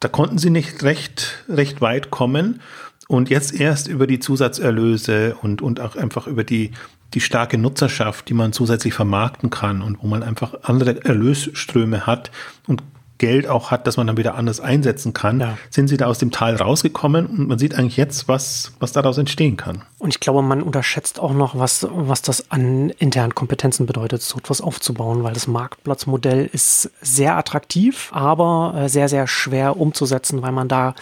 [0.00, 2.60] da konnten sie nicht recht, recht weit kommen.
[3.08, 6.72] Und jetzt erst über die Zusatzerlöse und, und auch einfach über die,
[7.14, 12.32] die starke Nutzerschaft, die man zusätzlich vermarkten kann und wo man einfach andere Erlösströme hat
[12.66, 12.82] und
[13.18, 15.58] Geld auch hat, dass man dann wieder anders einsetzen kann, ja.
[15.70, 19.18] sind sie da aus dem Tal rausgekommen und man sieht eigentlich jetzt, was, was daraus
[19.18, 19.82] entstehen kann.
[19.98, 24.38] Und ich glaube, man unterschätzt auch noch, was, was das an internen Kompetenzen bedeutet, so
[24.38, 30.52] etwas aufzubauen, weil das Marktplatzmodell ist sehr attraktiv, aber äh, sehr, sehr schwer umzusetzen, weil
[30.52, 30.94] man da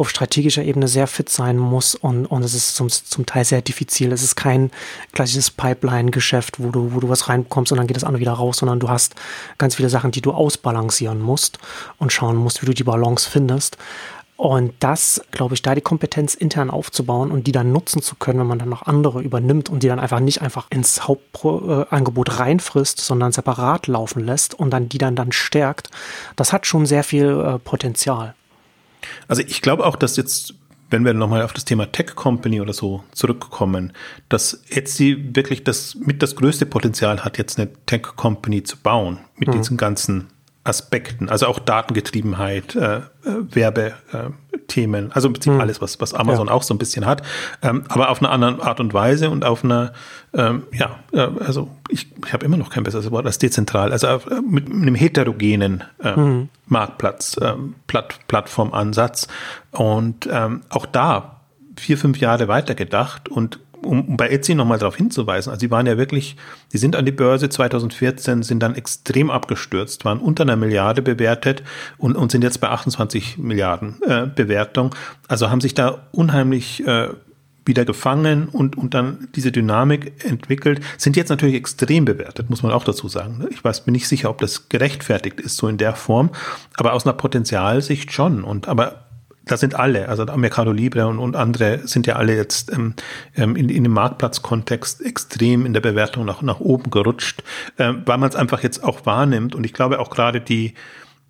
[0.00, 3.60] auf strategischer Ebene sehr fit sein muss und, und es ist zum, zum Teil sehr
[3.60, 4.12] diffizil.
[4.12, 4.70] Es ist kein
[5.12, 8.56] klassisches Pipeline-Geschäft, wo du, wo du was reinbekommst und dann geht das andere wieder raus,
[8.56, 9.14] sondern du hast
[9.58, 11.58] ganz viele Sachen, die du ausbalancieren musst
[11.98, 13.76] und schauen musst, wie du die Balance findest.
[14.38, 18.40] Und das, glaube ich, da die Kompetenz intern aufzubauen und die dann nutzen zu können,
[18.40, 23.00] wenn man dann noch andere übernimmt und die dann einfach nicht einfach ins Hauptangebot reinfrisst,
[23.00, 25.90] sondern separat laufen lässt und dann die dann dann stärkt,
[26.36, 28.34] das hat schon sehr viel äh, Potenzial.
[29.28, 30.54] Also ich glaube auch, dass jetzt,
[30.90, 33.92] wenn wir nochmal auf das Thema Tech Company oder so zurückkommen,
[34.28, 39.18] dass Etsy wirklich das mit das größte Potenzial hat, jetzt eine Tech Company zu bauen,
[39.36, 39.52] mit mhm.
[39.52, 40.28] diesen ganzen
[40.62, 45.60] Aspekten, also auch Datengetriebenheit, äh, äh, Werbethemen, also im Prinzip hm.
[45.60, 46.52] alles, was, was Amazon ja.
[46.52, 47.22] auch so ein bisschen hat,
[47.62, 49.94] ähm, aber auf eine andere Art und Weise und auf einer,
[50.34, 54.08] ähm, ja, äh, also ich, ich habe immer noch kein besseres Wort als dezentral, also
[54.08, 56.48] auf, äh, mit, einem heterogenen äh, hm.
[56.66, 59.28] Marktplatz, ähm, Platt, Plattformansatz
[59.70, 61.40] und ähm, auch da
[61.78, 65.96] vier, fünf Jahre weitergedacht und um, bei Etsy nochmal darauf hinzuweisen, also sie waren ja
[65.98, 66.36] wirklich,
[66.72, 71.62] die sind an die Börse 2014, sind dann extrem abgestürzt, waren unter einer Milliarde bewertet
[71.98, 74.94] und, und sind jetzt bei 28 Milliarden äh, Bewertung.
[75.28, 77.08] Also haben sich da unheimlich äh,
[77.64, 82.72] wieder gefangen und, und dann diese Dynamik entwickelt, sind jetzt natürlich extrem bewertet, muss man
[82.72, 83.38] auch dazu sagen.
[83.38, 83.48] Ne?
[83.50, 86.30] Ich weiß, bin nicht sicher, ob das gerechtfertigt ist, so in der Form,
[86.76, 88.44] aber aus einer Potenzialsicht schon.
[88.44, 89.04] Und aber
[89.44, 92.94] da sind alle, also Mercado Libre und, und andere sind ja alle jetzt ähm,
[93.36, 97.42] ähm, in, in dem Marktplatzkontext extrem in der Bewertung nach, nach oben gerutscht,
[97.78, 99.54] ähm, weil man es einfach jetzt auch wahrnimmt.
[99.54, 100.74] Und ich glaube auch gerade die,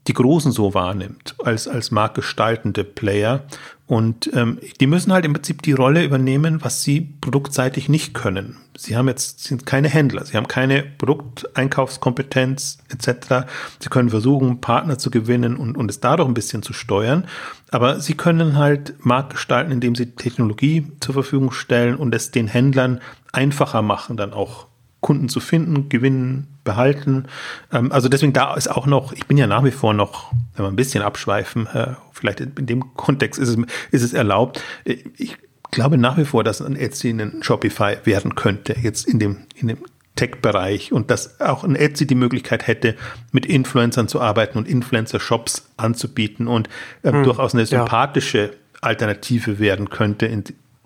[0.07, 3.45] die Großen so wahrnimmt als, als marktgestaltende Player
[3.91, 8.57] und ähm, die müssen halt im Prinzip die Rolle übernehmen, was sie produktseitig nicht können.
[8.77, 13.49] Sie haben jetzt sind keine Händler, sie haben keine Produkteinkaufskompetenz etc.
[13.81, 17.27] Sie können versuchen, Partner zu gewinnen und, und es dadurch ein bisschen zu steuern.
[17.73, 22.47] Aber sie können halt Markt gestalten, indem sie Technologie zur Verfügung stellen und es den
[22.47, 23.01] Händlern
[23.33, 24.69] einfacher machen, dann auch
[25.01, 27.27] Kunden zu finden, gewinnen, behalten.
[27.73, 30.65] Ähm, also deswegen da ist auch noch, ich bin ja nach wie vor noch, wenn
[30.65, 33.57] wir ein bisschen abschweifen, äh, vielleicht in dem Kontext ist es,
[33.91, 34.63] ist es erlaubt.
[34.85, 35.37] Ich
[35.71, 39.69] glaube nach wie vor, dass ein Etsy ein Shopify werden könnte, jetzt in dem, in
[39.69, 39.79] dem
[40.17, 42.95] Tech-Bereich und dass auch ein Etsy die Möglichkeit hätte,
[43.33, 46.69] mit Influencern zu arbeiten und Influencer-Shops anzubieten und
[47.03, 48.51] äh, hm, durchaus eine sympathische ja.
[48.83, 50.45] Alternative werden könnte im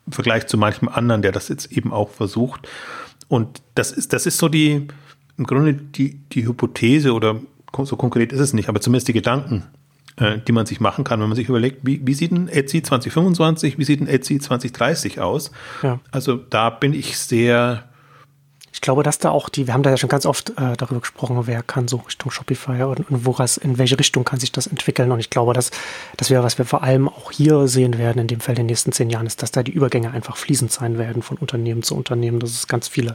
[0.08, 2.68] Vergleich zu manchem anderen, der das jetzt eben auch versucht.
[3.28, 4.86] Und das ist, das ist so die,
[5.36, 7.40] im Grunde die, die Hypothese oder
[7.82, 9.64] so konkret ist es nicht, aber zumindest die Gedanken,
[10.16, 12.82] äh, die man sich machen kann, wenn man sich überlegt, wie, wie sieht ein Etsy
[12.82, 15.50] 2025, wie sieht ein Etsy 2030 aus?
[15.82, 15.98] Ja.
[16.12, 17.88] Also da bin ich sehr
[18.74, 20.98] ich glaube, dass da auch die, wir haben da ja schon ganz oft äh, darüber
[20.98, 24.66] gesprochen, wer kann so Richtung Shopify und, und woras, in welche Richtung kann sich das
[24.66, 25.12] entwickeln.
[25.12, 25.70] Und ich glaube, dass,
[26.16, 28.66] dass wir, was wir vor allem auch hier sehen werden in dem Fall in den
[28.66, 31.94] nächsten zehn Jahren, ist, dass da die Übergänge einfach fließend sein werden von Unternehmen zu
[31.94, 32.40] Unternehmen.
[32.40, 33.14] Das ist ganz viele,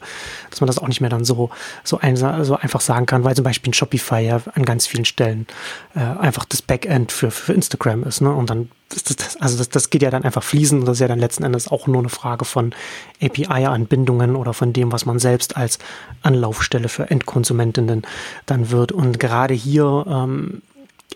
[0.50, 1.50] dass man das auch nicht mehr dann so,
[1.84, 5.04] so, ein, so einfach sagen kann, weil zum Beispiel ein Shopify ja an ganz vielen
[5.04, 5.46] Stellen
[5.94, 8.22] äh, einfach das Backend für, für Instagram ist.
[8.22, 8.34] Ne?
[8.34, 10.88] Und dann das, das, also das, das geht ja dann einfach fließend.
[10.88, 12.74] Das ist ja dann letzten Endes auch nur eine Frage von
[13.22, 15.78] API-Anbindungen oder von dem, was man selbst als
[16.24, 18.02] Anlaufstelle für Endkonsumentinnen
[18.48, 18.92] dann wird.
[18.92, 20.62] Und gerade hier ähm,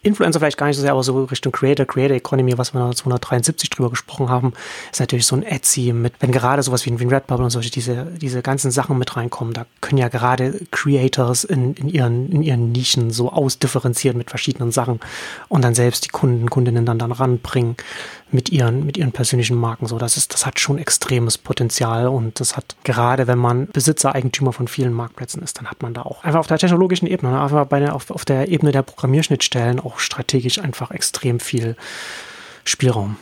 [0.02, 3.70] Influencer vielleicht gar nicht so sehr, aber so Richtung Creator, Creator Economy, was wir 1973
[3.70, 4.54] drüber gesprochen haben,
[4.92, 7.52] ist natürlich so ein Etsy mit, wenn gerade sowas wie ein, wie ein Redbubble und
[7.52, 12.32] solche, diese, diese ganzen Sachen mit reinkommen, da können ja gerade Creators in, in ihren,
[12.32, 15.00] in ihren Nischen so ausdifferenzieren mit verschiedenen Sachen
[15.48, 17.76] und dann selbst die Kunden, Kundinnen dann dann ranbringen
[18.34, 19.86] mit ihren, mit ihren persönlichen Marken.
[19.86, 24.16] So, das ist, das hat schon extremes Potenzial und das hat gerade, wenn man Besitzer,
[24.16, 27.32] Eigentümer von vielen Marktplätzen ist, dann hat man da auch einfach auf der technologischen Ebene,
[27.32, 31.76] ne, einfach bei der, auf, auf der Ebene der Programmierschnittstellen auch strategisch einfach extrem viel
[32.66, 33.18] Spielraum.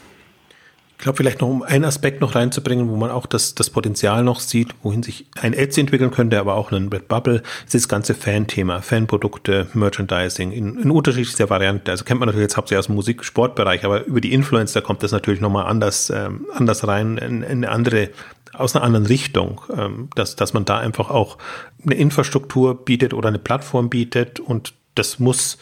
[1.01, 4.23] Ich glaube, vielleicht noch um einen Aspekt noch reinzubringen, wo man auch das, das Potenzial
[4.23, 8.13] noch sieht, wohin sich ein Etsy entwickeln könnte, aber auch ein Redbubble, ist das ganze
[8.13, 11.89] Fan-Thema, Fanprodukte, Merchandising in, in unterschiedlichster Variante.
[11.89, 15.11] Also kennt man natürlich jetzt hauptsächlich aus dem Musik-Sportbereich, aber über die Influencer kommt das
[15.11, 18.09] natürlich nochmal anders, ähm, anders rein, in, in eine andere
[18.53, 21.39] aus einer anderen Richtung, ähm, dass, dass man da einfach auch
[21.83, 25.57] eine Infrastruktur bietet oder eine Plattform bietet und das muss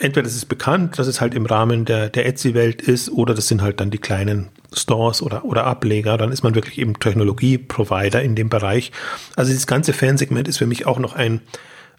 [0.00, 3.48] entweder das ist bekannt, dass es halt im Rahmen der, der Etsy-Welt ist, oder das
[3.48, 6.16] sind halt dann die kleinen Stores oder, oder Ableger.
[6.16, 8.92] Dann ist man wirklich eben Technologie-Provider in dem Bereich.
[9.36, 11.40] Also dieses ganze Fansegment ist für mich auch noch ein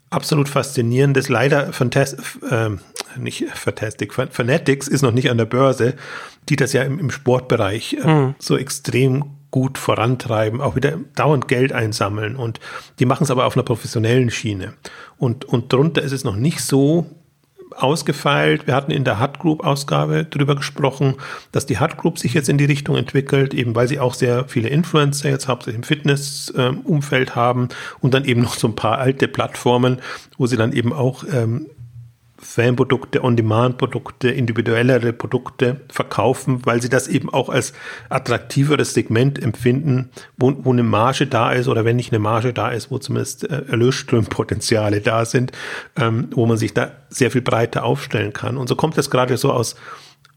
[0.09, 1.29] absolut faszinierendes.
[1.29, 2.69] Leider Fantastic, äh,
[3.17, 5.95] nicht Fantastic, Fanatics ist noch nicht an der Börse,
[6.49, 8.35] die das ja im, im Sportbereich äh, mhm.
[8.39, 12.61] so extrem gut vorantreiben, auch wieder dauernd Geld einsammeln und
[12.99, 14.73] die machen es aber auf einer professionellen Schiene.
[15.17, 17.05] Und, und drunter ist es noch nicht so
[17.77, 18.67] ausgefeilt.
[18.67, 21.15] Wir hatten in der Hut Group Ausgabe darüber gesprochen,
[21.51, 24.47] dass die Hut Group sich jetzt in die Richtung entwickelt, eben weil sie auch sehr
[24.47, 27.69] viele Influencer jetzt hauptsächlich im Fitness-Umfeld haben
[27.99, 29.99] und dann eben noch so ein paar alte Plattformen,
[30.37, 31.67] wo sie dann eben auch ähm,
[32.41, 37.73] Fanprodukte, On-Demand-Produkte, individuellere Produkte verkaufen, weil sie das eben auch als
[38.09, 42.69] attraktiveres Segment empfinden, wo, wo eine Marge da ist oder wenn nicht eine Marge da
[42.69, 45.51] ist, wo zumindest äh, Erlösströmpotenziale da sind,
[45.95, 48.57] ähm, wo man sich da sehr viel breiter aufstellen kann.
[48.57, 49.75] Und so kommt das gerade so aus,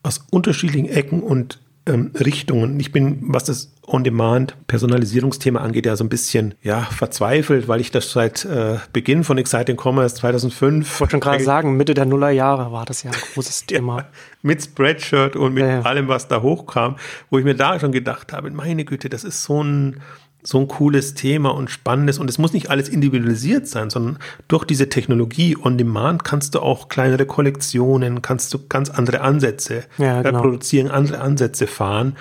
[0.02, 2.80] aus unterschiedlichen Ecken und ähm, Richtungen.
[2.80, 8.11] Ich bin, was das On-Demand-Personalisierungsthema angeht, ja so ein bisschen ja, verzweifelt, weil ich das
[8.11, 10.95] seit äh, Beginn von Exciting Commerce 2005.
[10.95, 14.07] Ich wollte schon gerade sagen, Mitte der Nullerjahre war das ja ein großes Thema.
[14.43, 15.82] Mit Spreadshirt und mit ja, ja.
[15.82, 16.97] allem, was da hochkam,
[17.30, 20.01] wo ich mir da schon gedacht habe, meine Güte, das ist so ein
[20.47, 24.64] so ein cooles Thema und spannendes und es muss nicht alles individualisiert sein, sondern durch
[24.64, 30.20] diese Technologie on demand kannst du auch kleinere Kollektionen, kannst du ganz andere Ansätze ja,
[30.22, 30.42] genau.
[30.42, 32.16] produzieren, andere Ansätze fahren.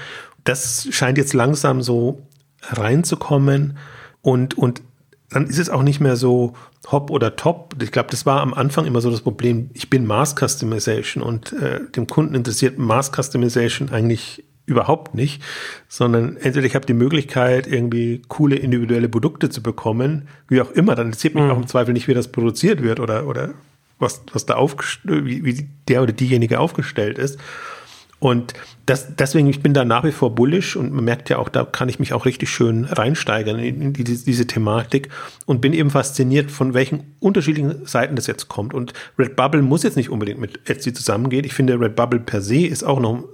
[0.46, 2.26] Das scheint jetzt langsam so
[2.62, 3.78] reinzukommen
[4.22, 4.82] und, und
[5.30, 6.54] dann ist es auch nicht mehr so
[6.92, 7.76] Hop oder Top.
[7.82, 9.70] Ich glaube, das war am Anfang immer so das Problem.
[9.74, 15.42] Ich bin Mass Customization und äh, dem Kunden interessiert Mass Customization eigentlich überhaupt nicht,
[15.88, 20.96] sondern entweder ich habe die Möglichkeit, irgendwie coole individuelle Produkte zu bekommen, wie auch immer,
[20.96, 21.52] dann interessiert mich mhm.
[21.52, 23.54] auch im Zweifel nicht, wie das produziert wird oder, oder
[24.00, 27.40] was, was da aufgestellt, wie, wie der oder diejenige aufgestellt ist.
[28.20, 28.54] Und
[28.86, 31.66] das, deswegen, ich bin da nach wie vor bullish und man merkt ja auch, da
[31.66, 35.10] kann ich mich auch richtig schön reinsteigern in, in diese, diese Thematik
[35.46, 38.74] und bin eben fasziniert, von welchen unterschiedlichen Seiten das jetzt kommt.
[38.74, 41.44] Und Redbubble muss jetzt nicht unbedingt mit Etsy zusammengehen.
[41.44, 43.26] Ich finde, Redbubble per se ist auch noch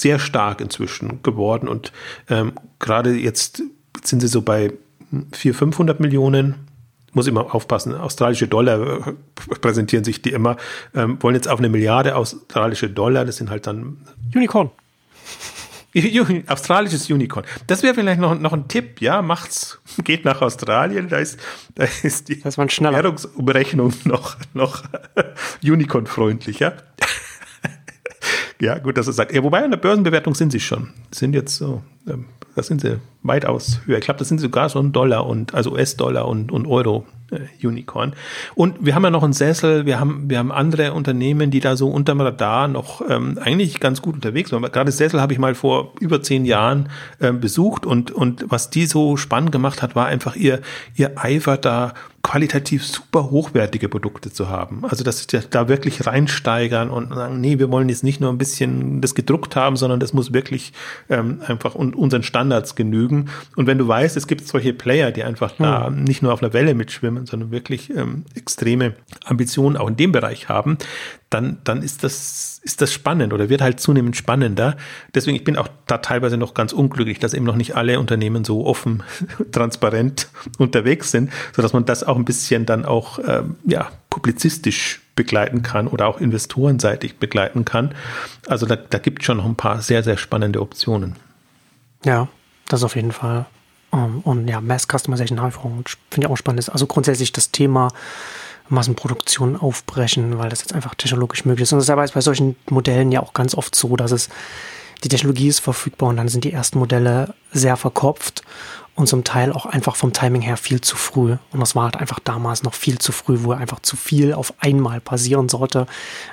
[0.00, 1.92] sehr stark inzwischen geworden und
[2.28, 3.62] ähm, gerade jetzt
[4.04, 4.72] sind sie so bei
[5.32, 6.66] 400, 500 Millionen.
[7.12, 9.12] Muss immer aufpassen, australische Dollar äh,
[9.60, 10.56] präsentieren sich die immer,
[10.94, 13.98] ähm, wollen jetzt auf eine Milliarde australische Dollar, das sind halt dann.
[14.34, 14.70] Unicorn.
[16.46, 17.44] Australisches Unicorn.
[17.66, 21.38] Das wäre vielleicht noch, noch ein Tipp, ja, macht's, geht nach Australien, da ist,
[21.74, 24.84] da ist die Währungsumrechnung noch, noch
[25.62, 26.76] Unicorn-freundlicher.
[26.76, 27.06] Ja,
[28.78, 29.32] gut, dass er sagt.
[29.32, 30.90] Ja, wobei an der Börsenbewertung sind sie schon.
[31.12, 33.98] Sind jetzt so, ähm, das sind sie weitaus höher.
[33.98, 38.14] Ich glaube, das sind sogar schon Dollar und, also US-Dollar und, und Euro äh, Unicorn.
[38.54, 41.76] Und wir haben ja noch einen Sessel, wir haben, wir haben andere Unternehmen, die da
[41.76, 44.72] so unterm Radar noch ähm, eigentlich ganz gut unterwegs sind.
[44.72, 46.88] Gerade Sessel habe ich mal vor über zehn Jahren
[47.20, 50.60] ähm, besucht und, und was die so spannend gemacht hat, war einfach ihr,
[50.94, 54.84] ihr Eifer da qualitativ super hochwertige Produkte zu haben.
[54.84, 58.38] Also dass sie da wirklich reinsteigern und sagen, nee, wir wollen jetzt nicht nur ein
[58.38, 60.72] bisschen das gedruckt haben, sondern das muss wirklich
[61.08, 63.30] ähm, einfach unseren Standards genügen.
[63.56, 66.04] Und wenn du weißt, es gibt solche Player, die einfach da hm.
[66.04, 68.94] nicht nur auf einer Welle mitschwimmen, sondern wirklich ähm, extreme
[69.24, 70.78] Ambitionen auch in dem Bereich haben,
[71.30, 74.76] dann, dann ist das, ist das spannend oder wird halt zunehmend spannender.
[75.14, 78.44] Deswegen, ich bin auch da teilweise noch ganz unglücklich, dass eben noch nicht alle Unternehmen
[78.44, 79.02] so offen,
[79.52, 85.62] transparent unterwegs sind, sodass man das auch ein bisschen dann auch, ähm, ja, publizistisch begleiten
[85.62, 87.94] kann oder auch investorenseitig begleiten kann.
[88.46, 91.16] Also da, da gibt es schon noch ein paar sehr, sehr spannende Optionen.
[92.04, 92.28] Ja,
[92.68, 93.46] das auf jeden Fall.
[93.90, 95.86] Um, und ja, Mass Customization finde
[96.18, 96.70] ich auch spannend.
[96.70, 97.88] Also grundsätzlich das Thema,
[98.68, 101.72] Massenproduktion aufbrechen, weil das jetzt einfach technologisch möglich ist.
[101.72, 104.28] Und das ist bei solchen Modellen ja auch ganz oft so, dass es
[105.04, 108.42] die Technologie ist verfügbar und dann sind die ersten Modelle sehr verkopft
[108.96, 111.36] und zum Teil auch einfach vom Timing her viel zu früh.
[111.52, 114.52] Und das war halt einfach damals noch viel zu früh, wo einfach zu viel auf
[114.58, 115.86] einmal passieren sollte.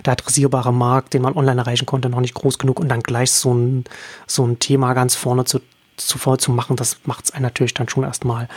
[0.03, 3.31] Der adressierbare Markt, den man online erreichen konnte, noch nicht groß genug und dann gleich
[3.31, 3.83] so ein,
[4.25, 5.61] so ein Thema ganz vorne zu
[5.97, 8.47] zuvor zu machen, das macht es einem natürlich dann schon erstmal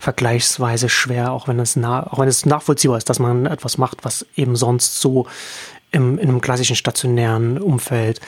[0.00, 4.26] vergleichsweise schwer, auch wenn es auch wenn es nachvollziehbar ist, dass man etwas macht, was
[4.36, 5.26] eben sonst so
[5.92, 8.20] im, in einem klassischen stationären Umfeld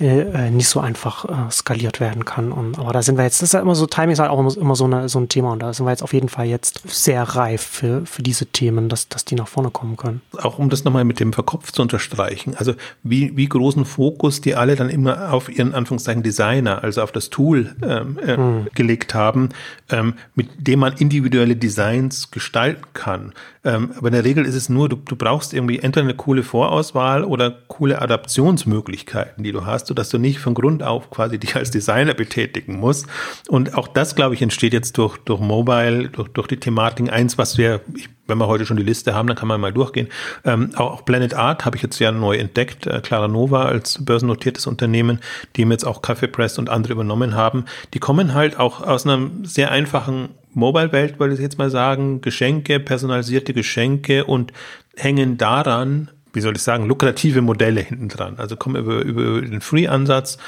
[0.00, 2.52] äh, äh, nicht so einfach äh, skaliert werden kann.
[2.52, 4.40] Und, aber da sind wir jetzt, das ist ja immer so, Timing ist halt auch
[4.40, 6.46] immer, immer so, eine, so ein Thema und da sind wir jetzt auf jeden Fall
[6.46, 10.22] jetzt sehr reif für, für diese Themen, dass, dass die nach vorne kommen können.
[10.38, 14.54] Auch um das nochmal mit dem Verkopf zu unterstreichen, also wie, wie großen Fokus die
[14.54, 18.66] alle dann immer auf ihren Anführungszeichen Designer, also auf das Tool ähm, äh, hm.
[18.74, 19.50] gelegt haben,
[19.90, 23.34] ähm, mit dem man individuelle Designs gestalten kann.
[23.62, 26.42] Ähm, aber in der Regel ist es nur, du, du brauchst irgendwie entweder eine coole
[26.42, 31.56] Vorauswahl oder coole Adaptionsmöglichkeiten, die du hast sodass du nicht von Grund auf quasi dich
[31.56, 33.06] als Designer betätigen musst.
[33.48, 37.12] Und auch das, glaube ich, entsteht jetzt durch, durch Mobile, durch, durch die Thematik.
[37.12, 39.72] Eins, was wir, ich, wenn wir heute schon die Liste haben, dann kann man mal
[39.72, 40.06] durchgehen.
[40.44, 42.86] Ähm, auch Planet Art habe ich jetzt ja neu entdeckt.
[42.86, 45.18] Äh, Clara Nova als börsennotiertes Unternehmen,
[45.56, 47.64] die jetzt auch Cafe Press und andere übernommen haben.
[47.92, 52.78] Die kommen halt auch aus einer sehr einfachen Mobile-Welt, wollte ich jetzt mal sagen, Geschenke,
[52.78, 54.52] personalisierte Geschenke und
[54.96, 58.34] hängen daran wie soll ich sagen, lukrative Modelle hinten dran.
[58.38, 60.38] Also kommen über, über den Free-Ansatz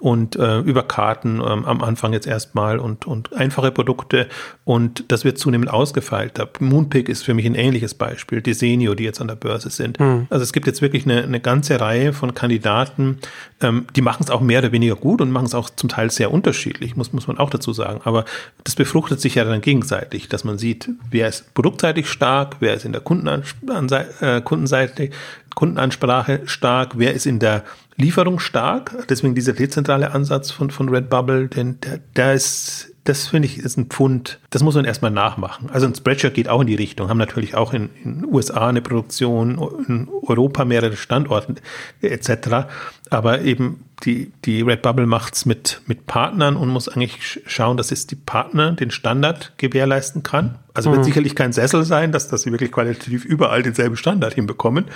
[0.00, 4.28] und äh, über Karten ähm, am Anfang jetzt erstmal und, und einfache Produkte
[4.64, 6.40] und das wird zunehmend ausgefeilt.
[6.60, 10.00] Moonpick ist für mich ein ähnliches Beispiel, Desenio, die jetzt an der Börse sind.
[10.00, 10.26] Mhm.
[10.30, 13.18] Also es gibt jetzt wirklich eine, eine ganze Reihe von Kandidaten,
[13.60, 16.10] ähm, die machen es auch mehr oder weniger gut und machen es auch zum Teil
[16.10, 18.00] sehr unterschiedlich, muss, muss man auch dazu sagen.
[18.04, 18.24] Aber
[18.64, 22.86] das befruchtet sich ja dann gegenseitig, dass man sieht, wer ist produktseitig stark, wer ist
[22.86, 25.10] in der Kunden, äh, Kundenseite
[25.54, 27.64] Kundenansprache stark, wer ist in der
[27.96, 29.06] Lieferung stark.
[29.08, 33.78] Deswegen dieser dezentrale Ansatz von, von Redbubble, denn der, der ist das finde ich ist
[33.78, 35.70] ein Pfund, das muss man erstmal nachmachen.
[35.70, 38.82] Also ein Spreadshirt geht auch in die Richtung, haben natürlich auch in den USA eine
[38.82, 41.54] Produktion, in Europa mehrere Standorte
[42.02, 42.68] etc.
[43.08, 48.06] Aber eben die, die Redbubble macht's mit, mit Partnern und muss eigentlich schauen, dass es
[48.06, 50.58] die Partner den Standard gewährleisten kann.
[50.74, 51.04] Also wird mhm.
[51.04, 54.86] sicherlich kein Sessel sein, dass, dass sie wirklich qualitativ überall denselben Standard hinbekommen,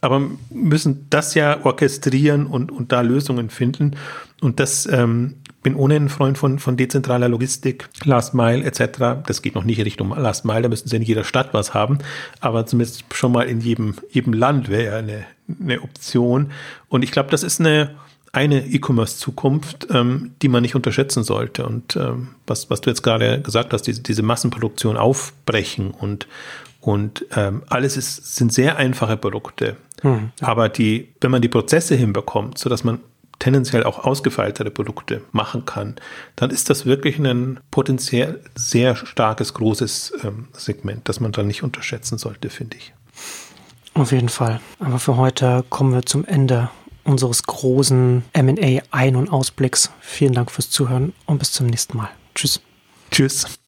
[0.00, 3.96] aber müssen das ja orchestrieren und, und da Lösungen finden.
[4.40, 9.24] Und das ähm, bin ohnehin ein Freund von, von dezentraler Logistik, Last Mile etc.
[9.26, 11.74] Das geht noch nicht in Richtung Last Mile, da müssen sie in jeder Stadt was
[11.74, 11.98] haben,
[12.40, 15.24] aber zumindest schon mal in jedem, jedem Land wäre ja eine,
[15.60, 16.50] eine Option.
[16.88, 17.94] Und ich glaube, das ist eine,
[18.32, 21.66] eine E-Commerce-Zukunft, ähm, die man nicht unterschätzen sollte.
[21.66, 26.26] Und ähm, was, was du jetzt gerade gesagt hast, diese, diese Massenproduktion aufbrechen und,
[26.80, 29.76] und ähm, alles ist, sind sehr einfache Produkte.
[30.00, 30.30] Hm.
[30.40, 33.00] Aber die, wenn man die Prozesse hinbekommt, so dass man
[33.42, 35.96] tendenziell auch ausgefeiltere Produkte machen kann,
[36.36, 41.64] dann ist das wirklich ein potenziell sehr starkes, großes ähm, Segment, das man dann nicht
[41.64, 42.94] unterschätzen sollte, finde ich.
[43.94, 44.60] Auf jeden Fall.
[44.78, 46.70] Aber für heute kommen wir zum Ende
[47.02, 49.90] unseres großen MA Ein- und Ausblicks.
[50.00, 52.10] Vielen Dank fürs Zuhören und bis zum nächsten Mal.
[52.36, 52.60] Tschüss.
[53.10, 53.58] Tschüss.